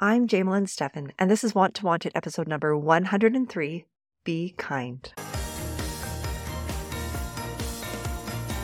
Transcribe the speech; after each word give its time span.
I'm 0.00 0.26
Jamelyn 0.26 0.68
Stephan, 0.68 1.12
and 1.20 1.30
this 1.30 1.44
is 1.44 1.54
Want 1.54 1.72
to 1.76 1.84
Want 1.84 2.04
It 2.04 2.10
episode 2.16 2.48
number 2.48 2.76
103 2.76 3.84
Be 4.24 4.54
Kind. 4.58 5.14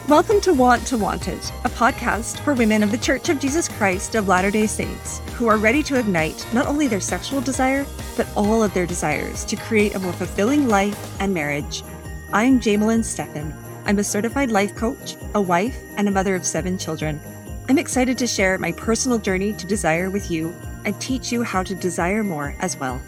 Welcome 0.09 0.41
to 0.41 0.53
Want 0.53 0.85
to 0.89 0.99
Want 0.99 1.29
It, 1.29 1.53
a 1.65 1.69
podcast 1.69 2.41
for 2.41 2.53
women 2.55 2.83
of 2.83 2.91
the 2.91 2.99
Church 2.99 3.29
of 3.29 3.39
Jesus 3.39 3.69
Christ 3.69 4.17
of 4.17 4.27
Latter 4.27 4.51
day 4.51 4.67
Saints 4.67 5.21
who 5.35 5.47
are 5.47 5.57
ready 5.57 5.85
to 5.85 6.01
ignite 6.01 6.45
not 6.53 6.67
only 6.67 6.89
their 6.89 6.99
sexual 6.99 7.41
desire, 7.41 7.87
but 8.17 8.27
all 8.35 8.65
of 8.65 8.75
their 8.75 8.85
desires 8.85 9.45
to 9.45 9.55
create 9.55 9.95
a 9.95 10.01
more 10.01 10.13
fulfilling 10.13 10.67
life 10.67 11.15
and 11.21 11.33
marriage. 11.33 11.85
I'm 12.33 12.59
Jamelyn 12.59 13.05
Stephan. 13.05 13.55
I'm 13.85 14.01
a 14.01 14.05
certified 14.05 14.51
life 14.51 14.75
coach, 14.75 15.15
a 15.37 15.41
wife, 15.41 15.81
and 15.97 16.09
a 16.09 16.11
mother 16.11 16.35
of 16.35 16.45
seven 16.45 16.77
children. 16.77 17.21
I'm 17.69 17.79
excited 17.79 18.19
to 18.19 18.27
share 18.27 18.59
my 18.59 18.73
personal 18.73 19.19
journey 19.19 19.53
to 19.53 19.67
desire 19.69 20.11
with 20.11 20.29
you 20.29 20.53
and 20.85 21.01
teach 21.01 21.31
you 21.31 21.43
how 21.43 21.63
to 21.63 21.75
desire 21.75 22.23
more 22.23 22.55
as 22.61 22.77
well. 22.79 23.01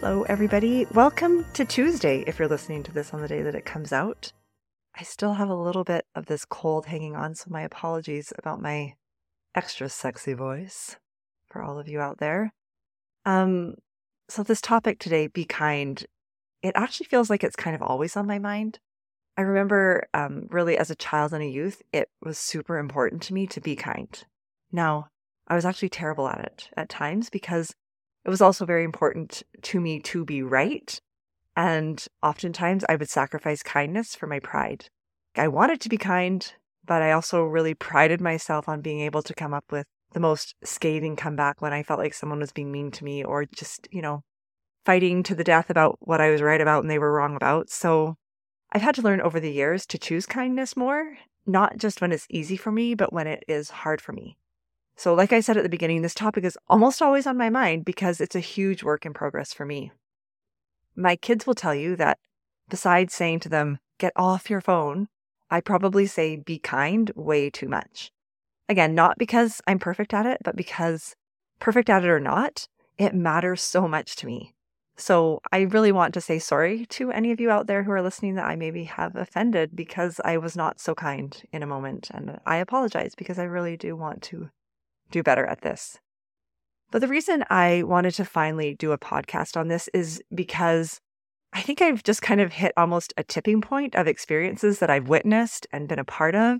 Hello, 0.00 0.22
everybody. 0.28 0.86
Welcome 0.92 1.44
to 1.54 1.64
Tuesday 1.64 2.22
if 2.26 2.38
you're 2.38 2.48
listening 2.48 2.82
to 2.84 2.92
this 2.92 3.12
on 3.12 3.20
the 3.20 3.28
day 3.28 3.42
that 3.42 3.54
it 3.54 3.64
comes 3.64 3.92
out. 3.92 4.32
I 4.96 5.02
still 5.02 5.34
have 5.34 5.48
a 5.48 5.54
little 5.54 5.84
bit 5.84 6.06
of 6.14 6.26
this 6.26 6.44
cold 6.44 6.86
hanging 6.86 7.16
on, 7.16 7.34
so 7.34 7.46
my 7.50 7.62
apologies 7.62 8.32
about 8.38 8.62
my 8.62 8.94
extra 9.54 9.88
sexy 9.88 10.34
voice 10.34 10.96
for 11.48 11.62
all 11.62 11.78
of 11.78 11.88
you 11.88 12.00
out 12.00 12.18
there. 12.18 12.52
Um, 13.24 13.74
so, 14.28 14.42
this 14.42 14.60
topic 14.60 14.98
today, 14.98 15.26
be 15.26 15.44
kind, 15.44 16.04
it 16.62 16.72
actually 16.74 17.06
feels 17.06 17.30
like 17.30 17.42
it's 17.42 17.56
kind 17.56 17.74
of 17.74 17.82
always 17.82 18.16
on 18.16 18.26
my 18.26 18.38
mind. 18.38 18.78
I 19.38 19.42
remember 19.42 20.08
um, 20.14 20.48
really 20.50 20.76
as 20.76 20.90
a 20.90 20.96
child 20.96 21.32
and 21.32 21.44
a 21.44 21.46
youth, 21.46 21.80
it 21.92 22.10
was 22.20 22.38
super 22.38 22.76
important 22.76 23.22
to 23.22 23.34
me 23.34 23.46
to 23.46 23.60
be 23.60 23.76
kind. 23.76 24.24
Now, 24.72 25.10
I 25.46 25.54
was 25.54 25.64
actually 25.64 25.90
terrible 25.90 26.28
at 26.28 26.40
it 26.40 26.68
at 26.76 26.88
times 26.88 27.30
because 27.30 27.72
it 28.24 28.30
was 28.30 28.40
also 28.40 28.66
very 28.66 28.82
important 28.82 29.44
to 29.62 29.80
me 29.80 30.00
to 30.00 30.24
be 30.24 30.42
right. 30.42 31.00
And 31.56 32.04
oftentimes 32.20 32.84
I 32.88 32.96
would 32.96 33.08
sacrifice 33.08 33.62
kindness 33.62 34.16
for 34.16 34.26
my 34.26 34.40
pride. 34.40 34.86
I 35.36 35.46
wanted 35.46 35.80
to 35.82 35.88
be 35.88 35.98
kind, 35.98 36.52
but 36.84 37.00
I 37.00 37.12
also 37.12 37.44
really 37.44 37.74
prided 37.74 38.20
myself 38.20 38.68
on 38.68 38.80
being 38.80 39.02
able 39.02 39.22
to 39.22 39.34
come 39.34 39.54
up 39.54 39.66
with 39.70 39.86
the 40.14 40.20
most 40.20 40.56
scathing 40.64 41.14
comeback 41.14 41.62
when 41.62 41.72
I 41.72 41.84
felt 41.84 42.00
like 42.00 42.14
someone 42.14 42.40
was 42.40 42.50
being 42.50 42.72
mean 42.72 42.90
to 42.90 43.04
me 43.04 43.22
or 43.22 43.44
just, 43.44 43.86
you 43.92 44.02
know, 44.02 44.24
fighting 44.84 45.22
to 45.22 45.36
the 45.36 45.44
death 45.44 45.70
about 45.70 45.96
what 46.00 46.20
I 46.20 46.30
was 46.30 46.42
right 46.42 46.60
about 46.60 46.82
and 46.82 46.90
they 46.90 46.98
were 46.98 47.12
wrong 47.12 47.36
about. 47.36 47.70
So 47.70 48.16
I've 48.72 48.82
had 48.82 48.94
to 48.96 49.02
learn 49.02 49.20
over 49.20 49.40
the 49.40 49.52
years 49.52 49.86
to 49.86 49.98
choose 49.98 50.26
kindness 50.26 50.76
more, 50.76 51.18
not 51.46 51.78
just 51.78 52.00
when 52.00 52.12
it's 52.12 52.26
easy 52.28 52.56
for 52.56 52.70
me, 52.70 52.94
but 52.94 53.12
when 53.12 53.26
it 53.26 53.44
is 53.48 53.70
hard 53.70 54.00
for 54.00 54.12
me. 54.12 54.36
So, 54.96 55.14
like 55.14 55.32
I 55.32 55.40
said 55.40 55.56
at 55.56 55.62
the 55.62 55.68
beginning, 55.68 56.02
this 56.02 56.14
topic 56.14 56.44
is 56.44 56.58
almost 56.68 57.00
always 57.00 57.26
on 57.26 57.36
my 57.36 57.50
mind 57.50 57.84
because 57.84 58.20
it's 58.20 58.34
a 58.34 58.40
huge 58.40 58.82
work 58.82 59.06
in 59.06 59.14
progress 59.14 59.52
for 59.52 59.64
me. 59.64 59.92
My 60.96 61.16
kids 61.16 61.46
will 61.46 61.54
tell 61.54 61.74
you 61.74 61.94
that 61.96 62.18
besides 62.68 63.14
saying 63.14 63.40
to 63.40 63.48
them, 63.48 63.78
get 63.98 64.12
off 64.16 64.50
your 64.50 64.60
phone, 64.60 65.08
I 65.50 65.60
probably 65.60 66.06
say 66.06 66.36
be 66.36 66.58
kind 66.58 67.10
way 67.14 67.48
too 67.48 67.68
much. 67.68 68.10
Again, 68.68 68.94
not 68.94 69.16
because 69.16 69.62
I'm 69.66 69.78
perfect 69.78 70.12
at 70.12 70.26
it, 70.26 70.38
but 70.44 70.56
because 70.56 71.14
perfect 71.58 71.88
at 71.88 72.04
it 72.04 72.08
or 72.08 72.20
not, 72.20 72.68
it 72.98 73.14
matters 73.14 73.62
so 73.62 73.88
much 73.88 74.16
to 74.16 74.26
me. 74.26 74.54
So 74.98 75.40
I 75.52 75.60
really 75.60 75.92
want 75.92 76.12
to 76.14 76.20
say 76.20 76.40
sorry 76.40 76.84
to 76.86 77.12
any 77.12 77.30
of 77.30 77.38
you 77.38 77.50
out 77.50 77.68
there 77.68 77.84
who 77.84 77.92
are 77.92 78.02
listening 78.02 78.34
that 78.34 78.48
I 78.48 78.56
maybe 78.56 78.84
have 78.84 79.14
offended 79.14 79.76
because 79.76 80.20
I 80.24 80.38
was 80.38 80.56
not 80.56 80.80
so 80.80 80.92
kind 80.92 81.40
in 81.52 81.62
a 81.62 81.68
moment. 81.68 82.10
And 82.12 82.40
I 82.44 82.56
apologize 82.56 83.14
because 83.14 83.38
I 83.38 83.44
really 83.44 83.76
do 83.76 83.94
want 83.94 84.22
to 84.22 84.50
do 85.12 85.22
better 85.22 85.46
at 85.46 85.62
this. 85.62 86.00
But 86.90 87.00
the 87.00 87.06
reason 87.06 87.44
I 87.48 87.84
wanted 87.84 88.14
to 88.14 88.24
finally 88.24 88.74
do 88.74 88.90
a 88.90 88.98
podcast 88.98 89.56
on 89.56 89.68
this 89.68 89.88
is 89.94 90.20
because 90.34 91.00
I 91.52 91.62
think 91.62 91.80
I've 91.80 92.02
just 92.02 92.20
kind 92.20 92.40
of 92.40 92.54
hit 92.54 92.72
almost 92.76 93.14
a 93.16 93.22
tipping 93.22 93.60
point 93.60 93.94
of 93.94 94.08
experiences 94.08 94.80
that 94.80 94.90
I've 94.90 95.08
witnessed 95.08 95.66
and 95.72 95.88
been 95.88 96.00
a 96.00 96.04
part 96.04 96.34
of. 96.34 96.58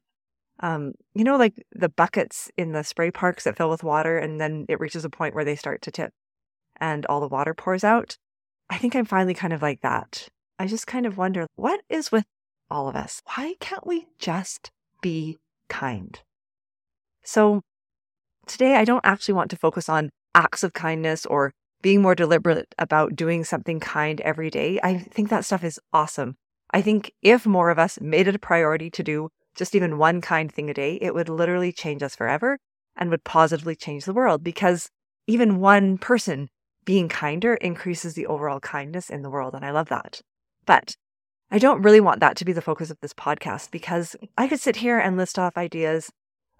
Um, 0.60 0.92
you 1.14 1.24
know, 1.24 1.36
like 1.36 1.54
the 1.72 1.88
buckets 1.88 2.52
in 2.56 2.70
the 2.70 2.84
spray 2.84 3.10
parks 3.10 3.44
that 3.44 3.56
fill 3.56 3.70
with 3.70 3.82
water, 3.82 4.16
and 4.16 4.40
then 4.40 4.64
it 4.68 4.80
reaches 4.80 5.04
a 5.04 5.10
point 5.10 5.34
where 5.34 5.44
they 5.44 5.56
start 5.56 5.82
to 5.82 5.90
tip 5.90 6.12
and 6.80 7.04
all 7.06 7.20
the 7.20 7.28
water 7.28 7.54
pours 7.54 7.82
out. 7.82 8.16
I 8.70 8.78
think 8.78 8.94
I'm 8.94 9.04
finally 9.04 9.34
kind 9.34 9.52
of 9.52 9.62
like 9.62 9.80
that. 9.80 10.28
I 10.58 10.66
just 10.66 10.86
kind 10.86 11.06
of 11.06 11.16
wonder 11.16 11.46
what 11.56 11.80
is 11.88 12.12
with 12.12 12.24
all 12.70 12.88
of 12.88 12.96
us? 12.96 13.22
Why 13.34 13.54
can't 13.60 13.86
we 13.86 14.06
just 14.18 14.70
be 15.00 15.38
kind? 15.68 16.20
So, 17.24 17.62
Today, 18.48 18.76
I 18.76 18.86
don't 18.86 19.04
actually 19.04 19.34
want 19.34 19.50
to 19.50 19.58
focus 19.58 19.90
on 19.90 20.08
acts 20.34 20.64
of 20.64 20.72
kindness 20.72 21.26
or 21.26 21.52
being 21.82 22.00
more 22.00 22.14
deliberate 22.14 22.74
about 22.78 23.14
doing 23.14 23.44
something 23.44 23.78
kind 23.78 24.22
every 24.22 24.48
day. 24.48 24.80
I 24.82 24.96
think 24.96 25.28
that 25.28 25.44
stuff 25.44 25.62
is 25.62 25.78
awesome. 25.92 26.36
I 26.70 26.80
think 26.80 27.12
if 27.20 27.44
more 27.44 27.68
of 27.68 27.78
us 27.78 28.00
made 28.00 28.26
it 28.26 28.34
a 28.34 28.38
priority 28.38 28.88
to 28.90 29.02
do 29.02 29.28
just 29.54 29.74
even 29.74 29.98
one 29.98 30.22
kind 30.22 30.50
thing 30.50 30.70
a 30.70 30.74
day, 30.74 30.98
it 31.02 31.14
would 31.14 31.28
literally 31.28 31.72
change 31.72 32.02
us 32.02 32.16
forever 32.16 32.58
and 32.96 33.10
would 33.10 33.22
positively 33.22 33.76
change 33.76 34.06
the 34.06 34.14
world 34.14 34.42
because 34.42 34.88
even 35.26 35.60
one 35.60 35.98
person 35.98 36.48
being 36.88 37.06
kinder 37.06 37.52
increases 37.56 38.14
the 38.14 38.24
overall 38.24 38.60
kindness 38.60 39.10
in 39.10 39.20
the 39.20 39.28
world. 39.28 39.54
And 39.54 39.62
I 39.62 39.72
love 39.72 39.90
that. 39.90 40.22
But 40.64 40.96
I 41.50 41.58
don't 41.58 41.82
really 41.82 42.00
want 42.00 42.20
that 42.20 42.34
to 42.38 42.46
be 42.46 42.54
the 42.54 42.62
focus 42.62 42.90
of 42.90 42.96
this 43.02 43.12
podcast 43.12 43.70
because 43.70 44.16
I 44.38 44.48
could 44.48 44.58
sit 44.58 44.76
here 44.76 44.98
and 44.98 45.14
list 45.14 45.38
off 45.38 45.58
ideas 45.58 46.10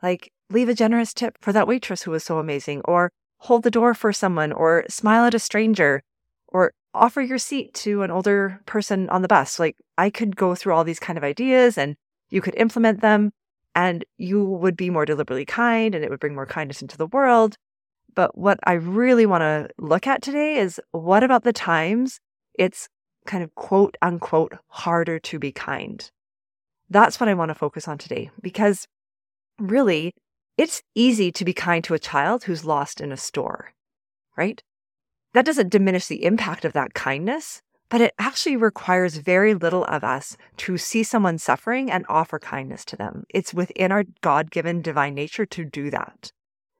like 0.02 0.30
leave 0.50 0.68
a 0.68 0.74
generous 0.74 1.14
tip 1.14 1.38
for 1.40 1.50
that 1.54 1.66
waitress 1.66 2.02
who 2.02 2.10
was 2.10 2.24
so 2.24 2.38
amazing, 2.38 2.82
or 2.84 3.10
hold 3.38 3.62
the 3.62 3.70
door 3.70 3.94
for 3.94 4.12
someone, 4.12 4.52
or 4.52 4.84
smile 4.90 5.24
at 5.24 5.32
a 5.32 5.38
stranger, 5.38 6.02
or 6.48 6.72
offer 6.92 7.22
your 7.22 7.38
seat 7.38 7.72
to 7.72 8.02
an 8.02 8.10
older 8.10 8.60
person 8.66 9.08
on 9.08 9.22
the 9.22 9.28
bus. 9.28 9.58
Like 9.58 9.76
I 9.96 10.10
could 10.10 10.36
go 10.36 10.54
through 10.54 10.74
all 10.74 10.84
these 10.84 11.00
kind 11.00 11.16
of 11.16 11.24
ideas 11.24 11.78
and 11.78 11.96
you 12.28 12.42
could 12.42 12.54
implement 12.56 13.00
them 13.00 13.30
and 13.74 14.04
you 14.18 14.44
would 14.44 14.76
be 14.76 14.90
more 14.90 15.06
deliberately 15.06 15.46
kind 15.46 15.94
and 15.94 16.04
it 16.04 16.10
would 16.10 16.20
bring 16.20 16.34
more 16.34 16.44
kindness 16.44 16.82
into 16.82 16.98
the 16.98 17.06
world. 17.06 17.56
But 18.18 18.36
what 18.36 18.58
I 18.64 18.72
really 18.72 19.26
want 19.26 19.42
to 19.42 19.68
look 19.78 20.08
at 20.08 20.22
today 20.22 20.56
is 20.56 20.80
what 20.90 21.22
about 21.22 21.44
the 21.44 21.52
times 21.52 22.18
it's 22.58 22.88
kind 23.26 23.44
of 23.44 23.54
quote 23.54 23.96
unquote 24.02 24.54
harder 24.66 25.20
to 25.20 25.38
be 25.38 25.52
kind? 25.52 26.10
That's 26.90 27.20
what 27.20 27.28
I 27.28 27.34
want 27.34 27.50
to 27.50 27.54
focus 27.54 27.86
on 27.86 27.96
today 27.96 28.32
because 28.42 28.88
really 29.60 30.14
it's 30.56 30.82
easy 30.96 31.30
to 31.30 31.44
be 31.44 31.52
kind 31.52 31.84
to 31.84 31.94
a 31.94 32.00
child 32.00 32.42
who's 32.42 32.64
lost 32.64 33.00
in 33.00 33.12
a 33.12 33.16
store, 33.16 33.70
right? 34.36 34.64
That 35.32 35.46
doesn't 35.46 35.70
diminish 35.70 36.08
the 36.08 36.24
impact 36.24 36.64
of 36.64 36.72
that 36.72 36.94
kindness, 36.94 37.62
but 37.88 38.00
it 38.00 38.14
actually 38.18 38.56
requires 38.56 39.18
very 39.18 39.54
little 39.54 39.84
of 39.84 40.02
us 40.02 40.36
to 40.56 40.76
see 40.76 41.04
someone 41.04 41.38
suffering 41.38 41.88
and 41.88 42.04
offer 42.08 42.40
kindness 42.40 42.84
to 42.86 42.96
them. 42.96 43.26
It's 43.28 43.54
within 43.54 43.92
our 43.92 44.02
God 44.22 44.50
given 44.50 44.82
divine 44.82 45.14
nature 45.14 45.46
to 45.46 45.64
do 45.64 45.88
that. 45.90 46.32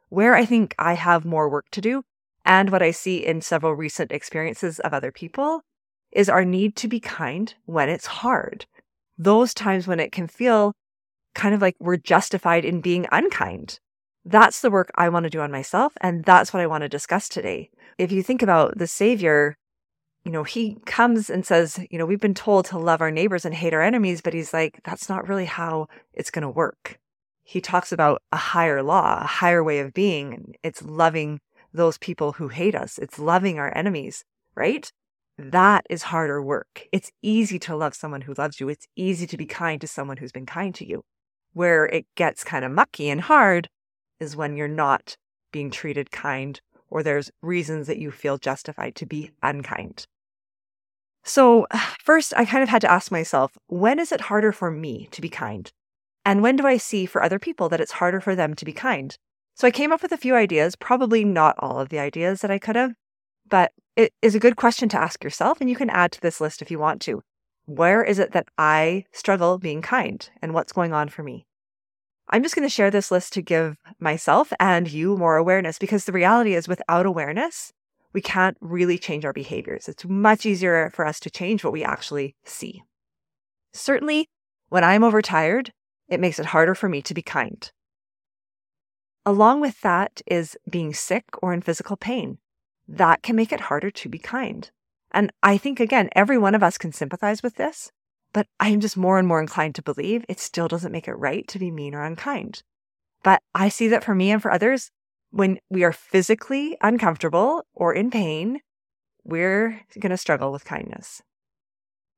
Where 0.09 0.35
I 0.35 0.45
think 0.45 0.75
I 0.79 0.95
have 0.95 1.25
more 1.25 1.49
work 1.49 1.67
to 1.73 1.81
do, 1.81 2.03
and 2.45 2.71
what 2.71 2.83
I 2.83 2.91
see 2.91 3.25
in 3.25 3.41
several 3.41 3.75
recent 3.75 4.11
experiences 4.11 4.79
of 4.81 4.95
other 4.95 5.13
people, 5.13 5.63
is 6.13 6.29
our 6.29 6.45
need 6.45 6.77
to 6.77 6.89
be 6.89 7.01
kind 7.01 7.55
when 7.67 7.89
it's 7.89 8.07
hard. 8.07 8.67
Those 9.19 9.53
times 9.53 9.87
when 9.87 10.01
it 10.01 10.13
can 10.13 10.27
feel 10.27 10.73
kind 11.35 11.55
of 11.55 11.61
like 11.61 11.77
we're 11.79 11.97
justified 11.97 12.65
in 12.65 12.81
being 12.81 13.07
unkind. 13.13 13.79
That's 14.25 14.61
the 14.61 14.71
work 14.71 14.91
I 14.95 15.09
want 15.09 15.25
to 15.25 15.31
do 15.31 15.41
on 15.41 15.51
myself. 15.51 15.93
And 16.01 16.25
that's 16.25 16.53
what 16.53 16.63
I 16.63 16.67
want 16.67 16.83
to 16.83 16.89
discuss 16.89 17.29
today. 17.29 17.71
If 17.99 18.13
you 18.13 18.23
think 18.23 18.43
about 18.43 18.79
the 18.79 18.87
Savior, 18.87 19.57
you 20.25 20.33
know, 20.33 20.45
he 20.45 20.77
comes 20.87 21.31
and 21.31 21.47
says, 21.47 21.79
you 21.91 21.99
know, 21.99 22.07
we've 22.07 22.21
been 22.21 22.35
told 22.35 22.65
to 22.67 22.79
love 22.79 23.01
our 23.01 23.11
neighbors 23.11 23.45
and 23.45 23.55
hate 23.55 23.75
our 23.75 23.83
enemies, 23.83 24.21
but 24.21 24.35
he's 24.35 24.53
like, 24.53 24.81
that's 24.85 25.09
not 25.09 25.29
really 25.29 25.47
how 25.47 25.89
it's 26.13 26.31
going 26.31 26.43
to 26.43 26.51
work. 26.51 26.99
He 27.49 27.63
talks 27.63 27.93
about 27.93 28.21
a 28.31 28.37
higher 28.37 28.83
law, 28.83 29.23
a 29.23 29.27
higher 29.27 29.65
way 29.65 29.79
of 29.79 29.95
being. 29.95 30.55
It's 30.63 30.83
loving 30.83 31.41
those 31.73 31.97
people 31.97 32.33
who 32.33 32.49
hate 32.49 32.75
us. 32.75 32.99
It's 32.99 33.19
loving 33.19 33.59
our 33.59 33.75
enemies, 33.75 34.23
right? 34.55 34.93
That 35.39 35.87
is 35.89 36.03
harder 36.03 36.43
work. 36.43 36.85
It's 36.93 37.11
easy 37.23 37.59
to 37.61 37.75
love 37.75 37.95
someone 37.95 38.21
who 38.21 38.35
loves 38.37 38.61
you. 38.61 38.69
It's 38.69 38.87
easy 38.97 39.27
to 39.27 39.39
be 39.39 39.47
kind 39.47 39.81
to 39.81 39.87
someone 39.87 40.19
who's 40.19 40.31
been 40.31 40.45
kind 40.45 40.75
to 40.75 40.87
you. 40.87 41.05
Where 41.55 41.87
it 41.87 42.05
gets 42.17 42.45
kind 42.45 42.67
of 42.67 42.71
mucky 42.71 43.09
and 43.09 43.23
hard 43.23 43.71
is 44.21 44.37
when 44.37 44.55
you're 44.55 44.69
not 44.69 45.17
being 45.51 45.71
treated 45.71 46.11
kind 46.11 46.61
or 46.91 47.03
there's 47.03 47.31
reasons 47.41 47.87
that 47.87 47.99
you 47.99 48.11
feel 48.11 48.37
justified 48.37 48.95
to 48.97 49.07
be 49.07 49.31
unkind. 49.43 50.07
So, 51.25 51.67
first, 52.05 52.35
I 52.37 52.45
kind 52.45 52.63
of 52.63 52.69
had 52.69 52.83
to 52.83 52.93
ask 52.93 53.11
myself 53.11 53.57
when 53.69 53.99
is 53.99 54.13
it 54.13 54.21
harder 54.21 54.53
for 54.53 54.71
me 54.71 55.09
to 55.13 55.23
be 55.23 55.31
kind? 55.31 55.73
And 56.29 56.43
when 56.43 56.57
do 56.57 56.67
I 56.67 56.77
see 56.77 57.07
for 57.07 57.23
other 57.23 57.39
people 57.39 57.71
that 57.71 57.81
it's 57.81 57.93
harder 57.93 58.21
for 58.21 58.37
them 58.37 58.53
to 58.57 58.67
be 58.67 58.75
kind? 58.75 59.17
So, 59.55 59.67
I 59.67 59.71
came 59.71 59.93
up 59.93 60.03
with 60.03 60.13
a 60.13 60.19
few 60.19 60.35
ideas, 60.35 60.77
probably 60.77 61.25
not 61.25 61.57
all 61.59 61.81
of 61.81 61.89
the 61.89 61.99
ideas 61.99 62.43
that 62.43 62.51
I 62.51 62.59
could 62.59 62.77
have, 62.77 62.93
but 63.49 63.73
it 63.97 64.13
is 64.21 64.35
a 64.35 64.39
good 64.39 64.57
question 64.57 64.91
to 64.91 65.01
ask 65.01 65.25
yourself, 65.25 65.59
and 65.59 65.71
you 65.71 65.75
can 65.75 65.89
add 65.89 66.13
to 66.13 66.21
this 66.21 66.39
list 66.39 66.61
if 66.61 66.71
you 66.71 66.79
want 66.79 67.01
to. 67.03 67.23
Where 67.65 68.05
is 68.05 68.19
it 68.19 68.33
that 68.33 68.47
I 68.59 69.07
struggle 69.11 69.57
being 69.57 69.81
kind 69.81 70.29
and 70.43 70.53
what's 70.53 70.71
going 70.71 70.93
on 70.93 71.09
for 71.09 71.23
me? 71.23 71.47
I'm 72.29 72.43
just 72.43 72.55
going 72.55 72.69
to 72.69 72.75
share 72.75 72.91
this 72.91 73.11
list 73.11 73.33
to 73.33 73.41
give 73.41 73.79
myself 73.99 74.53
and 74.61 74.93
you 74.93 75.17
more 75.17 75.39
awareness 75.39 75.79
because 75.79 76.05
the 76.05 76.13
reality 76.13 76.55
is 76.55 76.69
without 76.69 77.07
awareness, 77.07 77.73
we 78.13 78.21
can't 78.21 78.59
really 78.61 78.99
change 78.99 79.25
our 79.25 79.33
behaviors. 79.33 79.89
It's 79.89 80.05
much 80.05 80.45
easier 80.45 80.91
for 80.93 81.07
us 81.07 81.21
to 81.21 81.31
change 81.31 81.65
what 81.65 81.73
we 81.73 81.83
actually 81.83 82.37
see. 82.45 82.83
Certainly, 83.73 84.29
when 84.69 84.85
I'm 84.85 85.03
overtired, 85.03 85.73
it 86.09 86.21
makes 86.21 86.39
it 86.39 86.47
harder 86.47 86.75
for 86.75 86.89
me 86.89 87.03
to 87.03 87.15
be 87.15 87.23
kind. 87.23 87.71
Along 89.27 89.61
with 89.61 89.81
that 89.83 90.23
is 90.27 90.57
being 90.69 90.95
sick 90.95 91.25
or 91.43 91.53
in 91.53 91.61
physical 91.61 91.97
pain. 91.97 92.39
That 92.87 93.23
can 93.23 93.37
make 93.37 93.53
it 93.53 93.61
harder 93.61 93.91
to 93.91 94.09
be 94.09 94.19
kind. 94.19 94.71
And 95.13 95.33
I 95.43 95.59
think, 95.59 95.81
again, 95.81 96.09
every 96.13 96.39
one 96.39 96.55
of 96.55 96.63
us 96.63 96.79
can 96.79 96.93
sympathize 96.93 97.43
with 97.43 97.57
this, 97.57 97.91
but 98.33 98.47
I 98.59 98.69
am 98.69 98.81
just 98.81 98.97
more 98.97 99.19
and 99.19 99.29
more 99.29 99.41
inclined 99.41 99.75
to 99.77 99.83
believe 99.83 100.25
it 100.29 100.41
still 100.41 100.69
doesn't 100.69 100.93
make 100.93 101.09
it 101.09 101.15
right 101.15 101.47
to 101.49 101.59
be 101.59 101.71
mean 101.71 101.95
or 101.95 102.05
unkind. 102.05 102.63
But 103.23 103.43
I 103.55 103.69
see 103.69 103.89
that 103.89 104.05
for 104.05 104.15
me 104.15 104.31
and 104.31 104.41
for 104.41 104.51
others, 104.51 104.91
when 105.31 105.59
we 105.69 105.85
are 105.85 105.93
physically 105.93 106.77
uncomfortable 106.81 107.67
or 107.75 107.93
in 107.93 108.11
pain, 108.11 108.61
we're 109.25 109.83
going 109.99 110.11
to 110.11 110.17
struggle 110.17 110.53
with 110.53 110.65
kindness. 110.65 111.23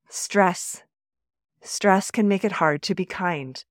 Stress. 0.08 0.84
Stress 1.62 2.10
can 2.10 2.28
make 2.28 2.44
it 2.44 2.52
hard 2.52 2.82
to 2.82 2.94
be 2.94 3.04
kind. 3.04 3.64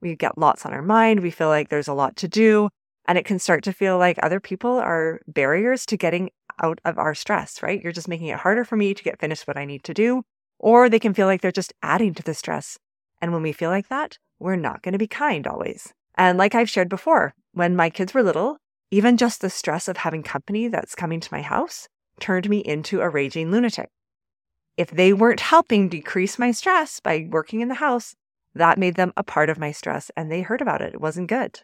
We 0.00 0.16
get 0.16 0.38
lots 0.38 0.64
on 0.64 0.72
our 0.72 0.82
mind. 0.82 1.20
We 1.20 1.30
feel 1.30 1.48
like 1.48 1.68
there's 1.68 1.88
a 1.88 1.94
lot 1.94 2.16
to 2.16 2.28
do. 2.28 2.68
And 3.06 3.18
it 3.18 3.24
can 3.24 3.38
start 3.38 3.64
to 3.64 3.72
feel 3.72 3.98
like 3.98 4.18
other 4.22 4.40
people 4.40 4.78
are 4.78 5.20
barriers 5.26 5.84
to 5.86 5.96
getting 5.96 6.30
out 6.62 6.80
of 6.84 6.98
our 6.98 7.14
stress, 7.14 7.62
right? 7.62 7.82
You're 7.82 7.92
just 7.92 8.08
making 8.08 8.28
it 8.28 8.38
harder 8.38 8.64
for 8.64 8.76
me 8.76 8.94
to 8.94 9.02
get 9.02 9.18
finished 9.18 9.46
what 9.46 9.56
I 9.56 9.64
need 9.64 9.84
to 9.84 9.94
do. 9.94 10.22
Or 10.58 10.88
they 10.88 10.98
can 10.98 11.14
feel 11.14 11.26
like 11.26 11.40
they're 11.40 11.50
just 11.50 11.72
adding 11.82 12.14
to 12.14 12.22
the 12.22 12.34
stress. 12.34 12.78
And 13.20 13.32
when 13.32 13.42
we 13.42 13.52
feel 13.52 13.70
like 13.70 13.88
that, 13.88 14.18
we're 14.38 14.56
not 14.56 14.82
going 14.82 14.92
to 14.92 14.98
be 14.98 15.06
kind 15.06 15.46
always. 15.46 15.92
And 16.14 16.38
like 16.38 16.54
I've 16.54 16.70
shared 16.70 16.88
before, 16.88 17.34
when 17.52 17.76
my 17.76 17.90
kids 17.90 18.14
were 18.14 18.22
little, 18.22 18.58
even 18.90 19.16
just 19.16 19.40
the 19.40 19.50
stress 19.50 19.88
of 19.88 19.98
having 19.98 20.22
company 20.22 20.68
that's 20.68 20.94
coming 20.94 21.20
to 21.20 21.32
my 21.32 21.42
house 21.42 21.88
turned 22.18 22.48
me 22.48 22.58
into 22.58 23.00
a 23.00 23.08
raging 23.08 23.50
lunatic. 23.50 23.88
If 24.76 24.90
they 24.90 25.12
weren't 25.12 25.40
helping 25.40 25.88
decrease 25.88 26.38
my 26.38 26.52
stress 26.52 27.00
by 27.00 27.28
working 27.30 27.60
in 27.60 27.68
the 27.68 27.74
house, 27.74 28.14
that 28.54 28.78
made 28.78 28.96
them 28.96 29.12
a 29.16 29.22
part 29.22 29.50
of 29.50 29.58
my 29.58 29.72
stress 29.72 30.10
and 30.16 30.30
they 30.30 30.42
heard 30.42 30.60
about 30.60 30.82
it. 30.82 30.94
It 30.94 31.00
wasn't 31.00 31.28
good. 31.28 31.60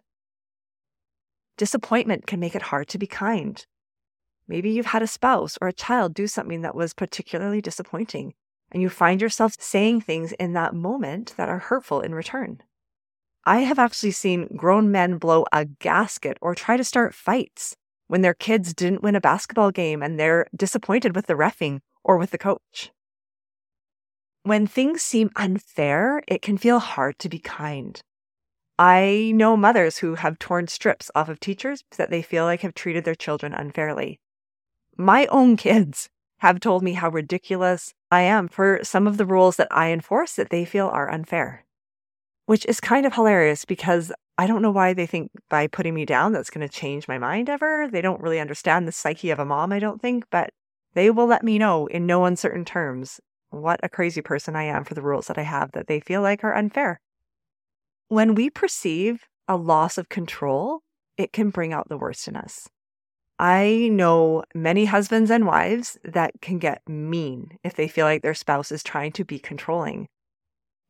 Disappointment 1.56 2.26
can 2.26 2.40
make 2.40 2.54
it 2.54 2.62
hard 2.62 2.88
to 2.88 2.98
be 2.98 3.06
kind. 3.06 3.64
Maybe 4.48 4.70
you've 4.70 4.86
had 4.86 5.02
a 5.02 5.06
spouse 5.06 5.58
or 5.60 5.68
a 5.68 5.72
child 5.72 6.14
do 6.14 6.26
something 6.26 6.62
that 6.62 6.74
was 6.74 6.94
particularly 6.94 7.60
disappointing, 7.60 8.34
and 8.70 8.82
you 8.82 8.88
find 8.88 9.20
yourself 9.20 9.54
saying 9.58 10.02
things 10.02 10.32
in 10.32 10.52
that 10.52 10.74
moment 10.74 11.34
that 11.36 11.48
are 11.48 11.58
hurtful 11.58 12.00
in 12.00 12.14
return. 12.14 12.62
I 13.44 13.60
have 13.60 13.78
actually 13.78 14.10
seen 14.10 14.48
grown 14.56 14.90
men 14.90 15.18
blow 15.18 15.46
a 15.52 15.64
gasket 15.64 16.36
or 16.40 16.54
try 16.54 16.76
to 16.76 16.84
start 16.84 17.14
fights 17.14 17.76
when 18.08 18.20
their 18.20 18.34
kids 18.34 18.74
didn't 18.74 19.02
win 19.02 19.16
a 19.16 19.20
basketball 19.20 19.70
game 19.70 20.02
and 20.02 20.18
they're 20.18 20.46
disappointed 20.54 21.16
with 21.16 21.26
the 21.26 21.34
refing 21.34 21.80
or 22.04 22.18
with 22.18 22.30
the 22.30 22.38
coach. 22.38 22.90
When 24.46 24.66
things 24.66 25.02
seem 25.02 25.30
unfair, 25.34 26.22
it 26.28 26.40
can 26.40 26.56
feel 26.56 26.78
hard 26.78 27.18
to 27.18 27.28
be 27.28 27.38
kind. 27.38 28.00
I 28.78 29.32
know 29.34 29.56
mothers 29.56 29.98
who 29.98 30.14
have 30.14 30.38
torn 30.38 30.68
strips 30.68 31.10
off 31.14 31.28
of 31.28 31.40
teachers 31.40 31.82
that 31.96 32.10
they 32.10 32.22
feel 32.22 32.44
like 32.44 32.60
have 32.60 32.74
treated 32.74 33.04
their 33.04 33.14
children 33.14 33.52
unfairly. 33.52 34.20
My 34.96 35.26
own 35.26 35.56
kids 35.66 36.08
have 36.38 36.60
told 36.60 36.82
me 36.82 36.92
how 36.92 37.08
ridiculous 37.08 37.92
I 38.10 38.22
am 38.22 38.48
for 38.48 38.80
some 38.82 39.06
of 39.06 39.16
the 39.16 39.26
rules 39.26 39.56
that 39.56 39.68
I 39.70 39.90
enforce 39.90 40.34
that 40.34 40.50
they 40.50 40.64
feel 40.64 40.86
are 40.86 41.10
unfair 41.10 41.66
which 42.46 42.64
is 42.66 42.80
kind 42.80 43.04
of 43.04 43.14
hilarious 43.14 43.64
because 43.64 44.12
I 44.38 44.46
don't 44.46 44.62
know 44.62 44.70
why 44.70 44.94
they 44.94 45.06
think 45.06 45.30
by 45.50 45.66
putting 45.66 45.94
me 45.94 46.04
down 46.04 46.32
that's 46.32 46.50
going 46.50 46.66
to 46.66 46.72
change 46.72 47.08
my 47.08 47.18
mind 47.18 47.50
ever. 47.50 47.88
They 47.90 48.00
don't 48.00 48.20
really 48.20 48.40
understand 48.40 48.86
the 48.86 48.92
psyche 48.92 49.30
of 49.30 49.38
a 49.38 49.44
mom, 49.44 49.72
I 49.72 49.78
don't 49.78 50.00
think, 50.00 50.24
but 50.30 50.50
they 50.94 51.10
will 51.10 51.26
let 51.26 51.42
me 51.42 51.58
know 51.58 51.86
in 51.86 52.06
no 52.06 52.24
uncertain 52.24 52.64
terms 52.64 53.20
what 53.50 53.80
a 53.82 53.88
crazy 53.88 54.22
person 54.22 54.56
I 54.56 54.64
am 54.64 54.84
for 54.84 54.94
the 54.94 55.02
rules 55.02 55.26
that 55.28 55.38
I 55.38 55.42
have 55.42 55.72
that 55.72 55.86
they 55.86 56.00
feel 56.00 56.22
like 56.22 56.44
are 56.44 56.54
unfair. 56.54 57.00
When 58.08 58.34
we 58.34 58.50
perceive 58.50 59.24
a 59.48 59.56
loss 59.56 59.98
of 59.98 60.08
control, 60.08 60.80
it 61.16 61.32
can 61.32 61.50
bring 61.50 61.72
out 61.72 61.88
the 61.88 61.98
worst 61.98 62.28
in 62.28 62.36
us. 62.36 62.68
I 63.38 63.88
know 63.92 64.44
many 64.54 64.86
husbands 64.86 65.30
and 65.30 65.46
wives 65.46 65.98
that 66.04 66.32
can 66.40 66.58
get 66.58 66.88
mean 66.88 67.58
if 67.62 67.74
they 67.74 67.88
feel 67.88 68.06
like 68.06 68.22
their 68.22 68.34
spouse 68.34 68.72
is 68.72 68.82
trying 68.82 69.12
to 69.12 69.24
be 69.24 69.38
controlling. 69.38 70.08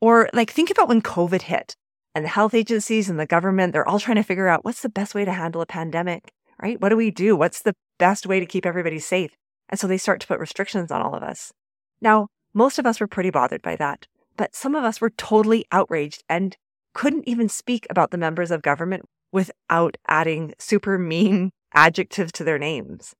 Or 0.00 0.28
like 0.32 0.50
think 0.50 0.70
about 0.70 0.88
when 0.88 1.02
COVID 1.02 1.42
hit 1.42 1.74
and 2.14 2.24
the 2.24 2.28
health 2.28 2.54
agencies 2.54 3.08
and 3.10 3.18
the 3.18 3.26
government, 3.26 3.72
they're 3.72 3.88
all 3.88 3.98
trying 3.98 4.16
to 4.16 4.22
figure 4.22 4.48
out 4.48 4.64
what's 4.64 4.82
the 4.82 4.88
best 4.88 5.14
way 5.14 5.24
to 5.24 5.32
handle 5.32 5.60
a 5.60 5.66
pandemic, 5.66 6.32
right? 6.62 6.80
What 6.80 6.90
do 6.90 6.96
we 6.96 7.10
do? 7.10 7.34
What's 7.34 7.62
the 7.62 7.74
best 7.98 8.26
way 8.26 8.38
to 8.38 8.46
keep 8.46 8.64
everybody 8.64 9.00
safe? 9.00 9.32
And 9.68 9.80
so 9.80 9.86
they 9.86 9.98
start 9.98 10.20
to 10.20 10.26
put 10.26 10.38
restrictions 10.38 10.92
on 10.92 11.02
all 11.02 11.14
of 11.14 11.24
us. 11.24 11.52
Now, 12.00 12.28
most 12.56 12.78
of 12.78 12.86
us 12.86 12.98
were 12.98 13.06
pretty 13.06 13.28
bothered 13.28 13.60
by 13.60 13.76
that, 13.76 14.06
but 14.34 14.56
some 14.56 14.74
of 14.74 14.82
us 14.82 14.98
were 14.98 15.10
totally 15.10 15.66
outraged 15.70 16.24
and 16.26 16.56
couldn't 16.94 17.28
even 17.28 17.50
speak 17.50 17.86
about 17.90 18.10
the 18.10 18.16
members 18.16 18.50
of 18.50 18.62
government 18.62 19.04
without 19.30 19.98
adding 20.08 20.54
super 20.58 20.96
mean 20.96 21.50
adjectives 21.74 22.32
to 22.32 22.44
their 22.44 22.58
names. 22.58 23.14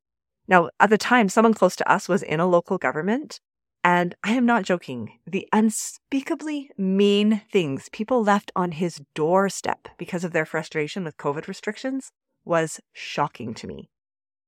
Now, 0.48 0.70
at 0.80 0.88
the 0.88 0.96
time, 0.96 1.28
someone 1.28 1.52
close 1.52 1.76
to 1.76 1.92
us 1.92 2.08
was 2.08 2.22
in 2.22 2.40
a 2.40 2.46
local 2.46 2.78
government 2.78 3.38
and 3.84 4.14
I 4.24 4.32
am 4.32 4.46
not 4.46 4.64
joking. 4.64 5.18
The 5.26 5.46
unspeakably 5.52 6.70
mean 6.78 7.42
things 7.52 7.90
people 7.92 8.24
left 8.24 8.50
on 8.56 8.72
his 8.72 9.02
doorstep 9.14 9.88
because 9.98 10.24
of 10.24 10.32
their 10.32 10.46
frustration 10.46 11.04
with 11.04 11.18
COVID 11.18 11.46
restrictions 11.46 12.10
was 12.46 12.80
shocking 12.94 13.52
to 13.54 13.66
me. 13.66 13.90